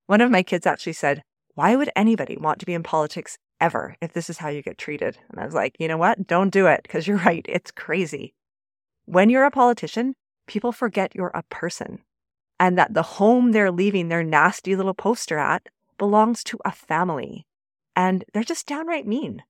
One 0.07 0.23
of 0.23 0.31
my 0.31 0.43
kids 0.43 0.67
actually 0.67 0.95
said, 0.95 1.23
Why 1.55 1.77
would 1.77 1.91
anybody 1.95 2.39
want 2.39 2.59
to 2.61 2.67
be 2.67 2.73
in 2.73 2.83
politics 2.83 3.37
ever 3.61 3.97
if 4.01 4.13
this 4.13 4.31
is 4.31 4.39
how 4.39 4.49
you 4.49 4.63
get 4.63 4.79
treated? 4.79 5.19
And 5.31 5.41
I 5.41 5.45
was 5.45 5.55
like, 5.55 5.77
You 5.79 5.89
know 5.89 5.97
what? 5.97 6.27
Don't 6.27 6.51
do 6.51 6.67
it 6.67 6.83
because 6.83 7.07
you're 7.07 7.17
right. 7.27 7.45
It's 7.49 7.71
crazy. 7.71 8.35
When 9.05 9.31
you're 9.31 9.45
a 9.45 9.51
politician, 9.51 10.15
people 10.47 10.73
forget 10.73 11.15
you're 11.15 11.33
a 11.35 11.45
person 11.45 12.01
and 12.61 12.77
that 12.79 12.95
the 12.95 13.03
home 13.03 13.53
they're 13.53 13.71
leaving 13.71 14.09
their 14.09 14.25
nasty 14.25 14.75
little 14.75 14.95
poster 14.95 15.39
at 15.39 15.69
belongs 15.97 16.43
to 16.45 16.59
a 16.65 16.73
family 16.73 17.47
and 17.95 18.25
they're 18.33 18.45
just 18.45 18.67
downright 18.67 19.07
mean. 19.07 19.43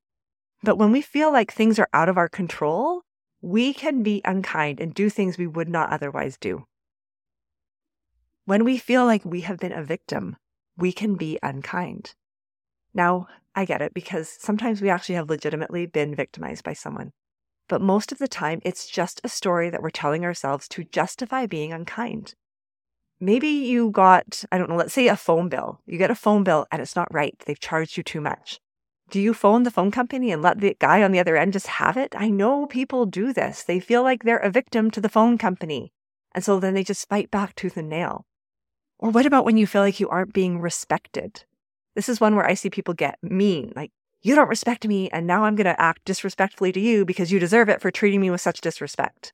But 0.62 0.76
when 0.76 0.93
we 0.93 1.02
feel 1.02 1.32
like 1.32 1.52
things 1.52 1.78
are 1.78 1.88
out 1.93 2.08
of 2.08 2.19
our 2.19 2.28
control, 2.28 3.02
we 3.40 3.72
can 3.72 4.02
be 4.02 4.20
unkind 4.25 4.81
and 4.81 4.93
do 4.93 5.08
things 5.08 5.38
we 5.38 5.46
would 5.46 5.69
not 5.69 5.93
otherwise 5.93 6.37
do. 6.38 6.64
When 8.44 8.64
we 8.64 8.78
feel 8.78 9.05
like 9.05 9.25
we 9.25 9.43
have 9.43 9.58
been 9.58 9.72
a 9.72 9.84
victim, 9.84 10.36
we 10.77 10.93
can 10.93 11.17
be 11.17 11.38
unkind. 11.43 12.15
Now, 12.94 13.29
I 13.58 13.65
get 13.65 13.82
it 13.82 13.94
because 13.94 14.29
sometimes 14.41 14.81
we 14.81 14.91
actually 14.91 15.17
have 15.17 15.31
legitimately 15.31 15.86
been 15.86 16.15
victimized 16.15 16.65
by 16.65 16.72
someone. 16.72 17.12
But 17.69 17.82
most 17.82 18.12
of 18.12 18.19
the 18.19 18.29
time, 18.29 18.60
it's 18.65 18.88
just 18.88 19.20
a 19.24 19.29
story 19.29 19.69
that 19.70 19.82
we're 19.82 19.91
telling 19.91 20.24
ourselves 20.24 20.69
to 20.69 20.84
justify 20.84 21.46
being 21.46 21.72
unkind 21.72 22.34
maybe 23.20 23.48
you 23.48 23.91
got, 23.91 24.44
I 24.53 24.58
don't 24.58 24.70
know, 24.70 24.77
let's 24.77 24.93
say 24.93 25.08
a 25.08 25.17
phone 25.17 25.48
bill. 25.48 25.81
You 25.86 25.98
get 25.98 26.10
a 26.10 26.15
phone 26.15 26.44
bill 26.44 26.67
and 26.70 26.81
it's 26.81 26.96
not 26.96 27.12
right. 27.12 27.34
They've 27.46 27.58
charged 27.58 27.96
you 27.96 28.03
too 28.03 28.20
much. 28.20 28.60
Do 29.10 29.20
you 29.20 29.32
phone 29.32 29.62
the 29.62 29.70
phone 29.70 29.91
company 29.91 30.31
and 30.31 30.43
let 30.43 30.60
the 30.60 30.77
guy 30.79 31.03
on 31.03 31.12
the 31.12 31.19
other 31.19 31.36
end 31.36 31.55
just 31.55 31.67
have 31.67 31.96
it? 31.96 32.15
I 32.17 32.29
know 32.29 32.67
people 32.67 33.06
do 33.06 33.32
this. 33.32 33.62
They 33.62 33.81
feel 33.81 34.03
like 34.03 34.22
they're 34.22 34.36
a 34.36 34.50
victim 34.50 34.91
to 34.93 35.00
the 35.00 35.08
phone 35.08 35.38
company. 35.38 35.93
And 36.34 36.44
so 36.44 36.60
then 36.60 36.74
they 36.74 36.84
just 36.84 37.08
fight 37.08 37.31
back 37.31 37.55
tooth 37.55 37.77
and 37.77 37.88
nail. 37.88 38.27
Or 38.98 39.10
what 39.10 39.27
about 39.27 39.44
when 39.44 39.56
you 39.56 39.67
feel 39.67 39.81
like 39.81 39.98
you 39.98 40.08
aren't 40.10 40.34
being 40.34 40.60
respected? 40.60 41.44
This 41.98 42.08
is 42.08 42.20
one 42.20 42.36
where 42.36 42.46
I 42.46 42.55
see 42.55 42.70
people 42.70 42.94
get 42.94 43.19
mean, 43.24 43.72
like, 43.74 43.90
you 44.22 44.36
don't 44.36 44.48
respect 44.48 44.86
me, 44.86 45.10
and 45.10 45.26
now 45.26 45.43
I'm 45.43 45.56
going 45.56 45.64
to 45.64 45.82
act 45.82 46.05
disrespectfully 46.05 46.70
to 46.70 46.78
you 46.78 47.05
because 47.05 47.32
you 47.32 47.40
deserve 47.40 47.69
it 47.69 47.81
for 47.81 47.90
treating 47.90 48.20
me 48.20 48.31
with 48.31 48.40
such 48.40 48.60
disrespect. 48.60 49.32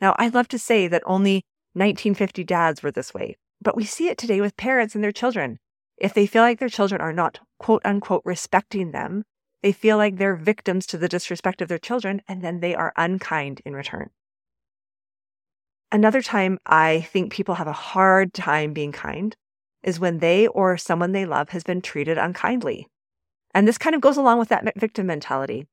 Now, 0.00 0.16
I'd 0.18 0.34
love 0.34 0.48
to 0.48 0.58
say 0.58 0.88
that 0.88 1.04
only 1.06 1.44
1950 1.74 2.42
dads 2.42 2.82
were 2.82 2.90
this 2.90 3.14
way, 3.14 3.36
but 3.62 3.76
we 3.76 3.84
see 3.84 4.08
it 4.08 4.18
today 4.18 4.40
with 4.40 4.56
parents 4.56 4.96
and 4.96 5.04
their 5.04 5.12
children. 5.12 5.60
If 5.96 6.14
they 6.14 6.26
feel 6.26 6.42
like 6.42 6.58
their 6.58 6.68
children 6.68 7.00
are 7.00 7.12
not 7.12 7.38
quote 7.60 7.82
unquote 7.84 8.22
respecting 8.24 8.90
them, 8.90 9.22
they 9.62 9.70
feel 9.70 9.96
like 9.96 10.16
they're 10.16 10.34
victims 10.34 10.86
to 10.86 10.98
the 10.98 11.06
disrespect 11.06 11.62
of 11.62 11.68
their 11.68 11.78
children, 11.78 12.22
and 12.26 12.42
then 12.42 12.58
they 12.58 12.74
are 12.74 12.92
unkind 12.96 13.62
in 13.64 13.72
return. 13.72 14.10
Another 15.92 16.22
time 16.22 16.58
I 16.66 17.02
think 17.02 17.32
people 17.32 17.54
have 17.54 17.68
a 17.68 17.72
hard 17.72 18.34
time 18.34 18.72
being 18.72 18.90
kind 18.90 19.36
is 19.84 20.00
when 20.00 20.18
they 20.18 20.48
or 20.48 20.76
someone 20.76 21.12
they 21.12 21.26
love 21.26 21.50
has 21.50 21.62
been 21.62 21.80
treated 21.80 22.18
unkindly. 22.18 22.88
And 23.54 23.68
this 23.68 23.78
kind 23.78 23.94
of 23.94 24.00
goes 24.00 24.16
along 24.16 24.40
with 24.40 24.48
that 24.48 24.72
victim 24.76 25.06
mentality. 25.06 25.66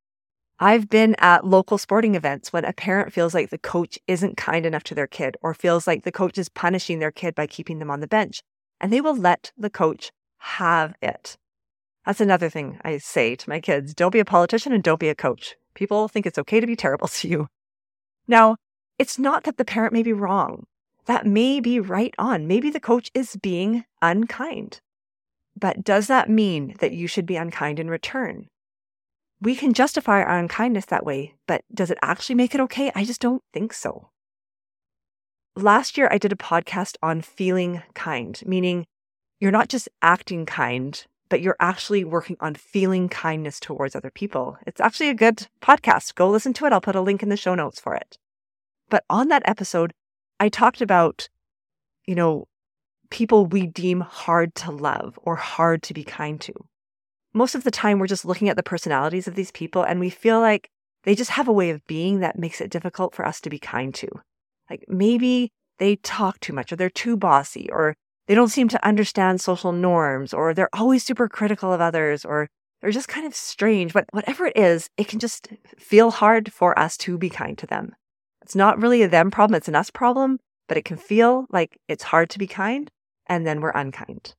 I've 0.60 0.90
been 0.90 1.16
at 1.18 1.44
local 1.44 1.80
sporting 1.80 2.14
events 2.14 2.54
when 2.54 2.66
a 2.66 2.74
parent 2.74 3.12
feels 3.12 3.34
like 3.34 3.50
the 3.50 3.58
coach 3.58 3.98
isn't 4.08 4.38
kind 4.38 4.64
enough 4.64 4.84
to 4.84 4.96
their 4.96 5.08
kid 5.08 5.36
or 5.42 5.56
feels 5.56 5.88
like 5.88 6.04
the 6.04 6.12
coach 6.12 6.38
is 6.38 6.50
punishing 6.50 7.00
their 7.00 7.12
kid 7.12 7.34
by 7.34 7.48
keeping 7.48 7.80
them 7.80 7.90
on 7.90 8.00
the 8.00 8.08
bench, 8.08 8.44
and 8.80 8.94
they 8.94 9.02
will 9.02 9.16
let 9.16 9.52
the 9.58 9.72
coach 9.72 10.12
have 10.38 10.94
it. 11.02 11.36
That's 12.06 12.22
another 12.22 12.50
thing 12.50 12.80
I 12.84 12.98
say 12.98 13.36
to 13.36 13.50
my 13.50 13.60
kids 13.60 13.96
don't 13.96 14.12
be 14.12 14.20
a 14.20 14.26
politician 14.26 14.72
and 14.72 14.84
don't 14.84 15.00
be 15.00 15.10
a 15.10 15.16
coach. 15.16 15.56
People 15.74 16.08
think 16.08 16.28
it's 16.28 16.38
okay 16.38 16.60
to 16.60 16.68
be 16.68 16.76
terrible 16.76 17.08
to 17.20 17.28
you. 17.28 17.48
Now, 18.28 18.58
it's 19.00 19.18
not 19.18 19.46
that 19.46 19.58
the 19.58 19.66
parent 19.66 19.94
may 19.94 20.04
be 20.04 20.14
wrong. 20.14 20.68
That 21.06 21.26
may 21.26 21.60
be 21.60 21.80
right 21.80 22.14
on. 22.18 22.48
Maybe 22.48 22.70
the 22.70 22.80
coach 22.80 23.10
is 23.14 23.36
being 23.42 23.86
unkind. 24.02 24.80
But 25.58 25.84
does 25.84 26.08
that 26.08 26.30
mean 26.30 26.76
that 26.80 26.94
you 26.94 27.08
should 27.08 27.26
be 27.26 27.36
unkind 27.36 27.80
in 27.80 27.90
return? 27.90 28.48
We 29.42 29.56
can 29.56 29.74
justify 29.74 30.22
our 30.22 30.38
unkindness 30.38 30.86
that 30.86 31.06
way, 31.06 31.34
but 31.48 31.64
does 31.74 31.90
it 31.90 31.98
actually 32.02 32.36
make 32.36 32.54
it 32.54 32.62
okay? 32.62 32.92
I 32.94 33.04
just 33.04 33.20
don't 33.20 33.42
think 33.54 33.74
so. 33.74 34.10
Last 35.56 35.98
year, 35.98 36.08
I 36.12 36.18
did 36.18 36.32
a 36.32 36.38
podcast 36.38 36.96
on 37.02 37.22
feeling 37.22 37.82
kind, 37.94 38.42
meaning 38.46 38.86
you're 39.40 39.52
not 39.52 39.68
just 39.68 39.90
acting 40.02 40.46
kind, 40.46 41.04
but 41.28 41.42
you're 41.42 41.58
actually 41.60 42.04
working 42.04 42.38
on 42.40 42.54
feeling 42.54 43.10
kindness 43.10 43.60
towards 43.60 43.96
other 43.96 44.12
people. 44.12 44.58
It's 44.68 44.80
actually 44.80 45.10
a 45.10 45.16
good 45.16 45.48
podcast. 45.62 46.14
Go 46.16 46.30
listen 46.30 46.54
to 46.54 46.66
it. 46.66 46.74
I'll 46.74 46.80
put 46.80 46.96
a 46.96 47.02
link 47.02 47.24
in 47.24 47.30
the 47.30 47.38
show 47.38 47.56
notes 47.56 47.80
for 47.80 47.96
it. 47.96 48.18
But 48.90 49.04
on 49.10 49.30
that 49.30 49.42
episode, 49.46 49.94
I 50.42 50.50
talked 50.50 50.82
about, 50.82 51.30
you 52.08 52.16
know, 52.16 52.48
people 53.12 53.46
we 53.46 53.68
deem 53.68 54.00
hard 54.00 54.56
to 54.56 54.72
love 54.72 55.20
or 55.22 55.36
hard 55.36 55.84
to 55.84 55.94
be 55.94 56.04
kind 56.04 56.42
to. 56.42 56.54
Most 57.32 57.54
of 57.54 57.64
the 57.64 57.70
time, 57.70 58.00
we're 58.00 58.08
just 58.08 58.26
looking 58.26 58.50
at 58.50 58.56
the 58.56 58.64
personalities 58.64 59.28
of 59.28 59.36
these 59.36 59.52
people 59.52 59.84
and 59.84 60.00
we 60.00 60.10
feel 60.10 60.40
like 60.40 60.72
they 61.04 61.14
just 61.14 61.30
have 61.30 61.48
a 61.48 61.54
way 61.54 61.70
of 61.70 61.86
being 61.86 62.22
that 62.22 62.40
makes 62.40 62.60
it 62.60 62.72
difficult 62.72 63.14
for 63.14 63.24
us 63.24 63.40
to 63.42 63.52
be 63.52 63.60
kind 63.60 63.94
to. 63.94 64.08
Like 64.68 64.84
maybe 64.88 65.52
they 65.78 65.98
talk 65.98 66.40
too 66.40 66.54
much 66.54 66.72
or 66.72 66.76
they're 66.76 66.90
too 66.90 67.16
bossy 67.16 67.70
or 67.72 67.94
they 68.26 68.34
don't 68.34 68.48
seem 68.48 68.68
to 68.70 68.84
understand 68.84 69.42
social 69.42 69.72
norms 69.72 70.34
or 70.34 70.56
they're 70.56 70.74
always 70.74 71.04
super 71.04 71.30
critical 71.30 71.72
of 71.72 71.82
others 71.82 72.26
or 72.26 72.48
they're 72.82 72.90
just 72.90 73.08
kind 73.08 73.28
of 73.28 73.36
strange. 73.36 73.94
But 73.94 74.06
whatever 74.10 74.48
it 74.48 74.58
is, 74.58 74.90
it 74.98 75.08
can 75.08 75.20
just 75.20 75.50
feel 75.78 76.10
hard 76.10 76.52
for 76.52 76.78
us 76.80 76.98
to 76.98 77.20
be 77.20 77.30
kind 77.30 77.60
to 77.60 77.68
them. 77.68 77.94
It's 78.42 78.56
not 78.56 78.82
really 78.82 79.04
a 79.04 79.08
them 79.08 79.32
problem, 79.32 79.56
it's 79.56 79.68
an 79.68 79.76
us 79.76 79.90
problem, 79.90 80.40
but 80.68 80.78
it 80.78 80.86
can 80.86 80.98
feel 80.98 81.48
like 81.52 81.78
it's 81.88 82.04
hard 82.04 82.30
to 82.32 82.40
be 82.40 82.48
kind 82.48 82.90
and 83.28 83.46
then 83.46 83.62
we're 83.62 83.72
unkind. 83.72 84.36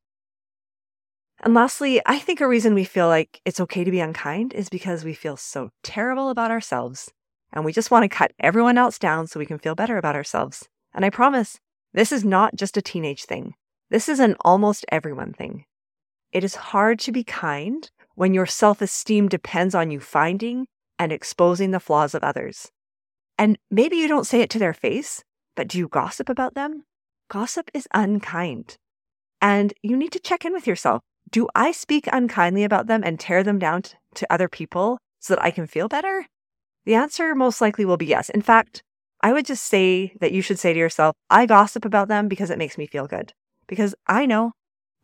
And 1.41 1.55
lastly, 1.55 2.01
I 2.07 2.19
think 2.19 2.41
a 2.41 2.47
reason 2.47 2.75
we 2.75 2.85
feel 2.85 3.09
like 3.09 3.41
it's 3.45 3.61
okay 3.61 3.85
to 3.85 3.91
be 3.91 4.01
unkind 4.01 4.55
is 4.55 4.69
because 4.69 5.05
we 5.05 5.15
feel 5.15 5.37
so 5.37 5.71
terrible 5.83 6.31
about 6.31 6.51
ourselves 6.51 7.11
and 7.53 7.65
we 7.65 7.73
just 7.73 7.91
want 7.91 8.05
to 8.05 8.09
cut 8.09 8.33
everyone 8.39 8.79
else 8.79 8.99
down 8.99 9.27
so 9.27 9.39
we 9.39 9.47
can 9.47 9.59
feel 9.59 9.75
better 9.75 9.97
about 9.97 10.15
ourselves. 10.15 10.69
And 10.95 11.05
I 11.05 11.11
promise, 11.11 11.59
this 11.93 12.13
is 12.13 12.25
not 12.25 12.55
just 12.55 12.77
a 12.77 12.83
teenage 12.83 13.25
thing. 13.25 13.55
This 13.91 14.09
is 14.09 14.21
an 14.21 14.37
almost 14.41 14.87
everyone 14.91 15.33
thing. 15.33 15.65
It 16.33 16.45
is 16.45 16.55
hard 16.55 16.99
to 17.01 17.13
be 17.13 17.25
kind 17.25 17.91
when 18.15 18.33
your 18.33 18.47
self 18.47 18.81
esteem 18.81 19.29
depends 19.29 19.75
on 19.75 19.91
you 19.91 20.01
finding 20.01 20.67
and 20.99 21.13
exposing 21.13 21.73
the 21.73 21.81
flaws 21.81 22.15
of 22.15 22.23
others. 22.23 22.71
And 23.39 23.59
maybe 23.71 23.97
you 23.97 24.09
don't 24.09 24.27
say 24.27 24.41
it 24.41 24.51
to 24.51 24.59
their 24.59 24.75
face, 24.75 25.23
but 25.57 25.69
do 25.69 25.79
you 25.79 25.89
gossip 25.89 26.29
about 26.29 26.55
them? 26.55 26.85
Gossip 27.29 27.71
is 27.75 27.89
unkind. 27.95 28.77
And 29.41 29.73
you 29.83 29.97
need 29.97 30.13
to 30.13 30.21
check 30.21 30.45
in 30.45 30.53
with 30.53 30.67
yourself. 30.67 31.03
Do 31.31 31.49
I 31.55 31.73
speak 31.73 32.09
unkindly 32.13 32.65
about 32.65 32.87
them 32.87 33.03
and 33.05 33.19
tear 33.19 33.43
them 33.43 33.59
down 33.59 33.83
t- 33.83 33.95
to 34.15 34.33
other 34.33 34.49
people 34.49 34.99
so 35.19 35.35
that 35.35 35.43
I 35.43 35.51
can 35.51 35.67
feel 35.67 35.89
better? 35.89 36.27
The 36.85 36.95
answer 36.95 37.35
most 37.35 37.61
likely 37.61 37.85
will 37.85 37.97
be 37.97 38.07
yes. 38.07 38.29
In 38.29 38.43
fact, 38.43 38.83
I 39.23 39.33
would 39.33 39.47
just 39.47 39.65
say 39.65 40.15
that 40.21 40.33
you 40.33 40.43
should 40.43 40.59
say 40.59 40.73
to 40.73 40.79
yourself, 40.79 41.15
I 41.31 41.47
gossip 41.47 41.85
about 41.85 42.09
them 42.09 42.29
because 42.29 42.51
it 42.51 42.59
makes 42.59 42.77
me 42.77 42.87
feel 42.87 43.07
good. 43.07 43.33
Because 43.67 43.95
I 44.07 44.27
know 44.27 44.53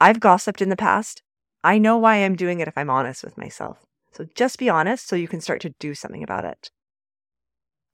I've 0.01 0.21
gossiped 0.21 0.61
in 0.61 0.69
the 0.69 0.77
past. 0.77 1.23
I 1.65 1.79
know 1.79 1.97
why 1.97 2.17
I'm 2.17 2.37
doing 2.37 2.61
it 2.61 2.69
if 2.69 2.77
I'm 2.77 2.91
honest 2.91 3.25
with 3.25 3.39
myself. 3.39 3.79
So 4.13 4.27
just 4.35 4.59
be 4.59 4.69
honest 4.69 5.09
so 5.09 5.17
you 5.17 5.29
can 5.29 5.41
start 5.41 5.61
to 5.63 5.75
do 5.79 5.95
something 5.95 6.23
about 6.23 6.45
it. 6.45 6.71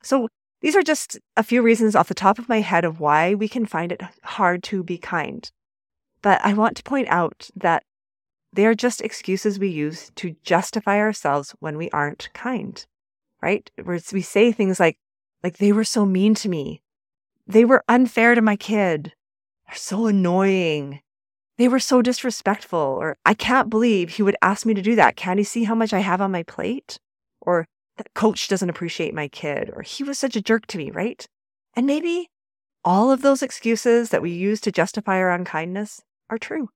So 0.05 0.29
these 0.61 0.77
are 0.77 0.83
just 0.83 1.19
a 1.37 1.43
few 1.43 1.63
reasons 1.63 1.97
off 1.97 2.09
the 2.09 2.15
top 2.15 2.39
of 2.39 2.49
my 2.49 2.61
head 2.61 2.85
of 2.85 3.01
why 3.01 3.35
we 3.35 3.49
can 3.49 3.67
find 3.67 3.91
it 3.91 4.03
hard 4.23 4.63
to 4.65 4.85
be 4.85 4.99
kind. 4.99 5.51
But 6.23 6.41
I 6.45 6.55
want 6.55 6.77
to 6.77 6.83
point 6.83 7.09
out 7.09 7.51
that 7.57 7.83
they 8.53 8.67
are 8.67 8.75
just 8.75 9.01
excuses 9.01 9.59
we 9.59 9.69
use 9.69 10.13
to 10.15 10.37
justify 10.43 10.99
ourselves 10.99 11.55
when 11.59 11.77
we 11.77 11.91
aren't 11.91 12.33
kind 12.33 12.85
right? 13.45 13.71
We 13.85 14.23
say 14.23 14.53
things 14.53 14.81
like, 14.81 14.97
like 15.43 15.59
they 15.59 15.71
were 15.71 15.85
so 15.85 16.07
mean 16.07 16.35
to 16.37 16.49
me. 16.49 16.83
They 17.47 17.67
were 17.67 17.85
unfair 17.89 18.35
to 18.35 18.41
my 18.41 18.57
kid. 18.57 19.13
They're 19.67 19.77
so 19.77 20.07
annoying. 20.07 21.01
They 21.59 21.69
were 21.69 21.79
so 21.79 22.01
disrespectful. 22.01 22.79
Or 22.79 23.19
I 23.27 23.35
can't 23.35 23.69
believe 23.69 24.09
he 24.09 24.23
would 24.23 24.37
ask 24.41 24.65
me 24.65 24.73
to 24.73 24.81
do 24.81 24.97
that. 24.97 25.17
Can't 25.17 25.39
he 25.39 25.45
see 25.45 25.65
how 25.65 25.75
much 25.75 25.93
I 25.93 25.99
have 25.99 26.23
on 26.23 26.33
my 26.33 26.43
plate? 26.43 26.99
Or 27.43 27.67
that 27.97 28.15
coach 28.15 28.49
doesn't 28.49 28.71
appreciate 28.71 29.15
my 29.15 29.29
kid. 29.29 29.71
Or 29.75 29.83
he 29.83 30.03
was 30.03 30.19
such 30.19 30.37
a 30.37 30.43
jerk 30.43 30.67
to 30.67 30.79
me, 30.79 30.91
right? 30.91 31.27
And 31.75 31.87
maybe 31.87 32.29
all 32.85 33.11
of 33.11 33.23
those 33.23 33.43
excuses 33.43 34.11
that 34.11 34.23
we 34.23 34.31
use 34.31 34.61
to 34.63 34.73
justify 34.73 35.17
our 35.19 35.31
unkindness 35.31 36.03
are 36.29 36.39
true. 36.39 36.69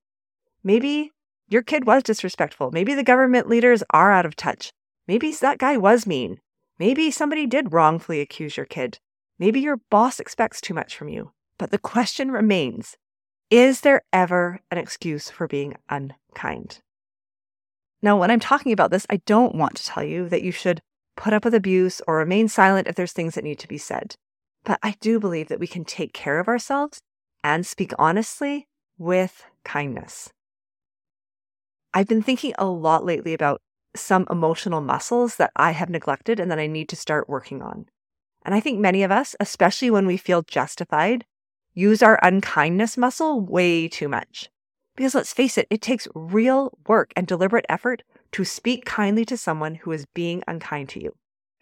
Maybe 0.62 1.12
your 1.48 1.62
kid 1.62 1.86
was 1.86 2.02
disrespectful. 2.02 2.70
Maybe 2.70 2.94
the 2.94 3.02
government 3.02 3.48
leaders 3.48 3.82
are 3.90 4.12
out 4.12 4.26
of 4.26 4.36
touch. 4.36 4.72
Maybe 5.06 5.32
that 5.32 5.58
guy 5.58 5.76
was 5.76 6.06
mean. 6.06 6.40
Maybe 6.78 7.10
somebody 7.10 7.46
did 7.46 7.72
wrongfully 7.72 8.20
accuse 8.20 8.56
your 8.56 8.66
kid. 8.66 8.98
Maybe 9.38 9.60
your 9.60 9.78
boss 9.90 10.20
expects 10.20 10.60
too 10.60 10.74
much 10.74 10.96
from 10.96 11.08
you. 11.08 11.32
But 11.58 11.70
the 11.70 11.78
question 11.78 12.30
remains 12.30 12.96
is 13.50 13.80
there 13.80 14.02
ever 14.12 14.60
an 14.70 14.76
excuse 14.76 15.30
for 15.30 15.48
being 15.48 15.74
unkind? 15.88 16.80
Now, 18.02 18.18
when 18.18 18.30
I'm 18.30 18.40
talking 18.40 18.72
about 18.72 18.90
this, 18.90 19.06
I 19.08 19.22
don't 19.24 19.54
want 19.54 19.76
to 19.76 19.84
tell 19.84 20.04
you 20.04 20.28
that 20.28 20.42
you 20.42 20.52
should 20.52 20.82
put 21.18 21.34
up 21.34 21.44
with 21.44 21.52
abuse 21.52 22.00
or 22.06 22.16
remain 22.16 22.48
silent 22.48 22.86
if 22.86 22.94
there's 22.94 23.12
things 23.12 23.34
that 23.34 23.44
need 23.44 23.58
to 23.58 23.68
be 23.68 23.76
said. 23.76 24.14
But 24.64 24.78
I 24.82 24.94
do 25.00 25.18
believe 25.18 25.48
that 25.48 25.58
we 25.58 25.66
can 25.66 25.84
take 25.84 26.12
care 26.12 26.38
of 26.38 26.46
ourselves 26.46 27.00
and 27.42 27.66
speak 27.66 27.92
honestly 27.98 28.68
with 28.96 29.44
kindness. 29.64 30.30
I've 31.92 32.06
been 32.06 32.22
thinking 32.22 32.54
a 32.56 32.66
lot 32.66 33.04
lately 33.04 33.34
about 33.34 33.60
some 33.96 34.26
emotional 34.30 34.80
muscles 34.80 35.36
that 35.36 35.50
I 35.56 35.72
have 35.72 35.90
neglected 35.90 36.38
and 36.38 36.50
that 36.52 36.60
I 36.60 36.68
need 36.68 36.88
to 36.90 36.96
start 36.96 37.28
working 37.28 37.62
on. 37.62 37.86
And 38.44 38.54
I 38.54 38.60
think 38.60 38.78
many 38.78 39.02
of 39.02 39.10
us, 39.10 39.34
especially 39.40 39.90
when 39.90 40.06
we 40.06 40.16
feel 40.16 40.42
justified, 40.42 41.24
use 41.74 42.00
our 42.00 42.20
unkindness 42.22 42.96
muscle 42.96 43.40
way 43.40 43.88
too 43.88 44.08
much. 44.08 44.50
Because 44.94 45.16
let's 45.16 45.32
face 45.32 45.58
it, 45.58 45.66
it 45.68 45.82
takes 45.82 46.06
real 46.14 46.78
work 46.86 47.12
and 47.16 47.26
deliberate 47.26 47.66
effort 47.68 48.02
to 48.32 48.44
speak 48.44 48.84
kindly 48.84 49.24
to 49.26 49.36
someone 49.36 49.76
who 49.76 49.92
is 49.92 50.06
being 50.14 50.42
unkind 50.46 50.88
to 50.90 51.02
you. 51.02 51.14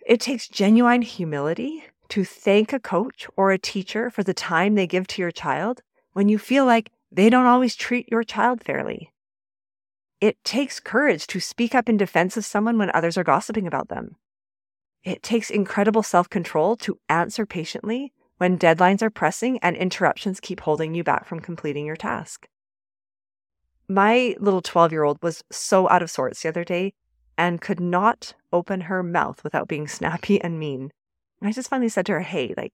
It 0.06 0.20
takes 0.20 0.48
genuine 0.48 1.02
humility 1.02 1.84
to 2.08 2.24
thank 2.24 2.72
a 2.72 2.80
coach 2.80 3.26
or 3.36 3.50
a 3.50 3.58
teacher 3.58 4.10
for 4.10 4.22
the 4.22 4.34
time 4.34 4.74
they 4.74 4.86
give 4.86 5.06
to 5.08 5.22
your 5.22 5.30
child 5.30 5.82
when 6.12 6.28
you 6.28 6.38
feel 6.38 6.64
like 6.64 6.90
they 7.10 7.30
don't 7.30 7.46
always 7.46 7.74
treat 7.74 8.08
your 8.10 8.22
child 8.22 8.62
fairly. 8.62 9.12
It 10.20 10.42
takes 10.44 10.80
courage 10.80 11.26
to 11.28 11.40
speak 11.40 11.74
up 11.74 11.88
in 11.88 11.96
defense 11.96 12.36
of 12.36 12.44
someone 12.44 12.78
when 12.78 12.90
others 12.94 13.18
are 13.18 13.24
gossiping 13.24 13.66
about 13.66 13.88
them. 13.88 14.16
It 15.04 15.22
takes 15.22 15.50
incredible 15.50 16.02
self 16.02 16.28
control 16.30 16.76
to 16.78 16.98
answer 17.08 17.46
patiently 17.46 18.12
when 18.38 18.58
deadlines 18.58 19.02
are 19.02 19.10
pressing 19.10 19.58
and 19.58 19.76
interruptions 19.76 20.40
keep 20.40 20.60
holding 20.60 20.94
you 20.94 21.04
back 21.04 21.26
from 21.26 21.40
completing 21.40 21.86
your 21.86 21.96
task. 21.96 22.48
My 23.88 24.36
little 24.40 24.62
12 24.62 24.92
year 24.92 25.04
old 25.04 25.22
was 25.22 25.44
so 25.50 25.88
out 25.88 26.02
of 26.02 26.10
sorts 26.10 26.42
the 26.42 26.48
other 26.48 26.64
day 26.64 26.92
and 27.38 27.60
could 27.60 27.80
not 27.80 28.34
open 28.52 28.82
her 28.82 29.02
mouth 29.02 29.44
without 29.44 29.68
being 29.68 29.88
snappy 29.88 30.40
and 30.40 30.58
mean. 30.58 30.90
And 31.40 31.48
I 31.48 31.52
just 31.52 31.70
finally 31.70 31.88
said 31.88 32.06
to 32.06 32.12
her, 32.12 32.20
Hey, 32.20 32.54
like, 32.56 32.72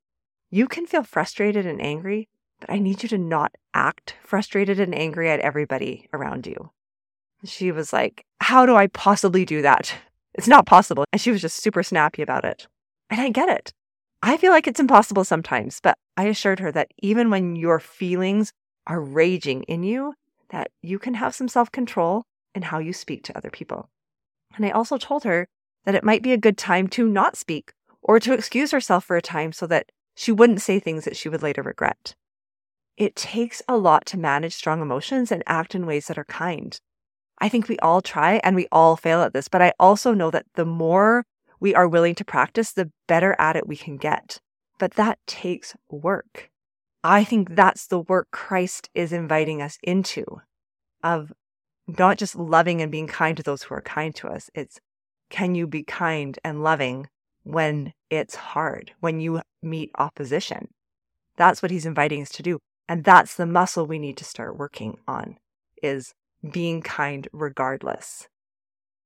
you 0.51 0.69
can 0.69 0.87
feel 0.87 1.03
frustrated 1.03 1.67
and 1.67 1.81
angry, 1.81 2.29
but 2.61 2.71
I 2.71 2.79
need 2.79 3.03
you 3.03 3.09
to 3.11 3.19
not 3.19 3.55
act 3.75 4.17
frustrated 4.23 4.79
and 4.79 4.95
angry 4.95 5.31
at 5.31 5.41
everybody 5.41 6.09
around 6.13 6.47
you. 6.47 6.71
She 7.45 7.73
was 7.73 7.93
like, 7.93 8.25
How 8.41 8.67
do 8.67 8.77
I 8.77 8.87
possibly 8.87 9.45
do 9.45 9.63
that? 9.63 9.95
It's 10.35 10.49
not 10.49 10.67
possible. 10.67 11.05
And 11.13 11.21
she 11.21 11.31
was 11.31 11.43
just 11.43 11.63
super 11.63 11.83
snappy 11.83 12.23
about 12.23 12.45
it. 12.45 12.67
And 13.11 13.21
I 13.21 13.29
get 13.29 13.49
it. 13.49 13.73
I 14.23 14.37
feel 14.37 14.53
like 14.53 14.67
it's 14.67 14.81
impossible 14.81 15.25
sometimes, 15.25 15.81
but 15.83 15.99
I 16.17 16.25
assured 16.25 16.61
her 16.61 16.71
that 16.73 16.93
even 17.03 17.29
when 17.29 17.57
your 17.57 17.81
feelings 17.81 18.53
are 18.87 19.01
raging 19.01 19.65
in 19.65 19.83
you, 19.83 20.15
that 20.53 20.71
you 20.83 20.99
can 20.99 21.15
have 21.15 21.35
some 21.35 21.49
self 21.49 21.73
control 21.73 22.25
in 22.55 22.63
how 22.63 22.79
you 22.79 22.93
speak 22.93 23.25
to 23.25 23.37
other 23.37 23.51
people. 23.51 23.89
And 24.55 24.65
I 24.65 24.71
also 24.71 24.99
told 24.99 25.25
her 25.25 25.49
that 25.85 25.95
it 25.95 26.05
might 26.05 26.23
be 26.23 26.33
a 26.33 26.39
good 26.39 26.59
time 26.59 26.87
to 26.89 27.09
not 27.09 27.37
speak 27.37 27.73
or 28.03 28.21
to 28.21 28.35
excuse 28.35 28.71
herself 28.71 29.05
for 29.05 29.17
a 29.17 29.23
time 29.23 29.53
so 29.53 29.67
that 29.67 29.91
she 30.15 30.31
wouldn't 30.31 30.61
say 30.61 30.79
things 30.79 31.05
that 31.05 31.17
she 31.17 31.29
would 31.29 31.43
later 31.43 31.63
regret. 31.63 32.15
It 32.97 33.17
takes 33.17 33.63
a 33.67 33.77
lot 33.77 34.05
to 34.07 34.19
manage 34.19 34.55
strong 34.55 34.83
emotions 34.83 35.33
and 35.33 35.43
act 35.47 35.75
in 35.75 35.87
ways 35.87 36.07
that 36.07 36.19
are 36.19 36.25
kind. 36.25 36.79
I 37.39 37.49
think 37.49 37.67
we 37.67 37.79
all 37.79 38.03
try 38.03 38.41
and 38.45 38.55
we 38.55 38.69
all 38.71 38.97
fail 38.97 39.23
at 39.23 39.33
this, 39.33 39.49
but 39.49 39.63
I 39.63 39.73
also 39.81 40.13
know 40.13 40.31
that 40.31 40.47
the 40.55 40.67
more 40.67 41.25
we 41.59 41.75
are 41.75 41.89
willing 41.89 42.15
to 42.17 42.25
practice, 42.25 42.73
the 42.73 42.93
better 43.09 43.35
at 43.39 43.57
it 43.57 43.67
we 43.67 43.77
can 43.77 43.97
get. 43.97 44.39
But 44.79 44.95
that 44.95 45.19
takes 45.27 45.75
work. 45.89 46.52
I 47.05 47.25
think 47.25 47.55
that's 47.55 47.87
the 47.87 48.01
work 48.01 48.29
Christ 48.31 48.89
is 48.95 49.13
inviting 49.13 49.61
us 49.61 49.79
into 49.83 50.41
of 51.03 51.33
not 51.87 52.17
just 52.17 52.37
loving 52.37 52.81
and 52.81 52.93
being 52.93 53.09
kind 53.09 53.37
to 53.37 53.43
those 53.43 53.65
who 53.65 53.75
are 53.75 53.83
kind 53.83 54.15
to 54.17 54.29
us. 54.29 54.51
It's 54.55 54.79
can 55.31 55.55
you 55.55 55.67
be 55.67 55.83
kind 55.83 56.39
and 56.45 56.63
loving 56.63 57.09
when 57.45 57.93
it's 58.11 58.35
hard 58.35 58.93
when 59.01 59.21
you 59.21 59.41
meet 59.63 59.91
opposition. 59.99 60.69
That's 61.37 61.63
what 61.63 61.71
he's 61.71 61.87
inviting 61.87 62.23
us 62.23 62.31
to 62.31 62.43
do. 62.43 62.59
And 62.89 63.05
that's 63.05 63.37
the 63.37 63.47
muscle 63.47 63.87
we 63.87 63.99
need 63.99 64.17
to 64.19 64.25
start 64.25 64.59
working 64.59 64.99
on 65.09 65.39
is 65.83 66.15
being 66.53 66.83
kind 66.83 67.29
regardless. 67.33 68.29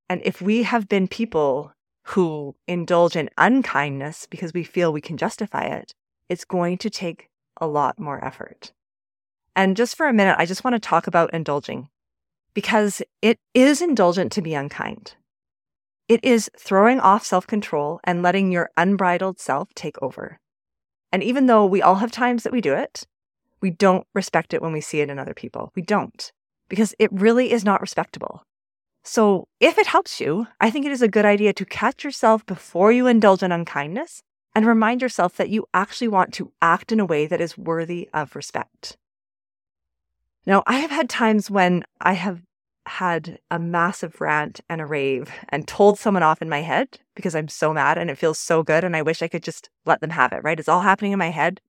And 0.08 0.20
if 0.24 0.40
we 0.40 0.64
have 0.64 0.88
been 0.88 1.08
people 1.08 1.72
who 2.04 2.54
indulge 2.66 3.16
in 3.16 3.30
unkindness 3.36 4.26
because 4.28 4.52
we 4.52 4.64
feel 4.64 4.92
we 4.92 5.00
can 5.00 5.16
justify 5.16 5.64
it, 5.64 5.92
it's 6.28 6.44
going 6.44 6.78
to 6.78 6.90
take 6.90 7.28
a 7.58 7.66
lot 7.66 7.98
more 7.98 8.24
effort. 8.24 8.72
And 9.54 9.76
just 9.76 9.96
for 9.96 10.06
a 10.06 10.12
minute, 10.12 10.36
I 10.38 10.46
just 10.46 10.64
want 10.64 10.74
to 10.74 10.80
talk 10.80 11.06
about 11.06 11.32
indulging 11.32 11.88
because 12.54 13.02
it 13.22 13.38
is 13.54 13.80
indulgent 13.82 14.32
to 14.32 14.42
be 14.42 14.54
unkind. 14.54 15.14
It 16.08 16.22
is 16.22 16.50
throwing 16.58 17.00
off 17.00 17.24
self 17.24 17.46
control 17.46 18.00
and 18.04 18.22
letting 18.22 18.52
your 18.52 18.70
unbridled 18.76 19.40
self 19.40 19.74
take 19.74 20.00
over. 20.02 20.38
And 21.10 21.22
even 21.22 21.46
though 21.46 21.66
we 21.66 21.82
all 21.82 21.96
have 21.96 22.12
times 22.12 22.42
that 22.42 22.52
we 22.52 22.60
do 22.60 22.74
it, 22.74 23.06
we 23.60 23.70
don't 23.70 24.06
respect 24.14 24.54
it 24.54 24.62
when 24.62 24.72
we 24.72 24.80
see 24.80 25.00
it 25.00 25.10
in 25.10 25.18
other 25.18 25.34
people. 25.34 25.72
We 25.74 25.82
don't, 25.82 26.30
because 26.68 26.94
it 26.98 27.10
really 27.12 27.52
is 27.52 27.64
not 27.64 27.80
respectable. 27.80 28.44
So, 29.02 29.48
if 29.60 29.78
it 29.78 29.86
helps 29.86 30.20
you, 30.20 30.46
I 30.60 30.70
think 30.70 30.84
it 30.84 30.92
is 30.92 31.02
a 31.02 31.08
good 31.08 31.24
idea 31.24 31.52
to 31.54 31.64
catch 31.64 32.04
yourself 32.04 32.44
before 32.44 32.92
you 32.92 33.06
indulge 33.06 33.42
in 33.42 33.52
unkindness 33.52 34.22
and 34.56 34.64
remind 34.64 35.02
yourself 35.02 35.36
that 35.36 35.50
you 35.50 35.68
actually 35.74 36.08
want 36.08 36.32
to 36.32 36.50
act 36.62 36.90
in 36.90 36.98
a 36.98 37.04
way 37.04 37.26
that 37.26 37.42
is 37.42 37.58
worthy 37.58 38.08
of 38.14 38.34
respect. 38.34 38.96
Now, 40.46 40.62
I 40.66 40.78
have 40.78 40.90
had 40.90 41.10
times 41.10 41.50
when 41.50 41.84
I 42.00 42.14
have 42.14 42.40
had 42.86 43.38
a 43.50 43.58
massive 43.58 44.18
rant 44.18 44.60
and 44.70 44.80
a 44.80 44.86
rave 44.86 45.30
and 45.50 45.68
told 45.68 45.98
someone 45.98 46.22
off 46.22 46.40
in 46.40 46.48
my 46.48 46.62
head 46.62 46.98
because 47.14 47.34
I'm 47.34 47.48
so 47.48 47.74
mad 47.74 47.98
and 47.98 48.08
it 48.08 48.16
feels 48.16 48.38
so 48.38 48.62
good 48.62 48.82
and 48.82 48.96
I 48.96 49.02
wish 49.02 49.20
I 49.20 49.28
could 49.28 49.42
just 49.42 49.68
let 49.84 50.00
them 50.00 50.08
have 50.08 50.32
it, 50.32 50.42
right? 50.42 50.58
It's 50.58 50.70
all 50.70 50.80
happening 50.80 51.12
in 51.12 51.18
my 51.18 51.30
head, 51.30 51.60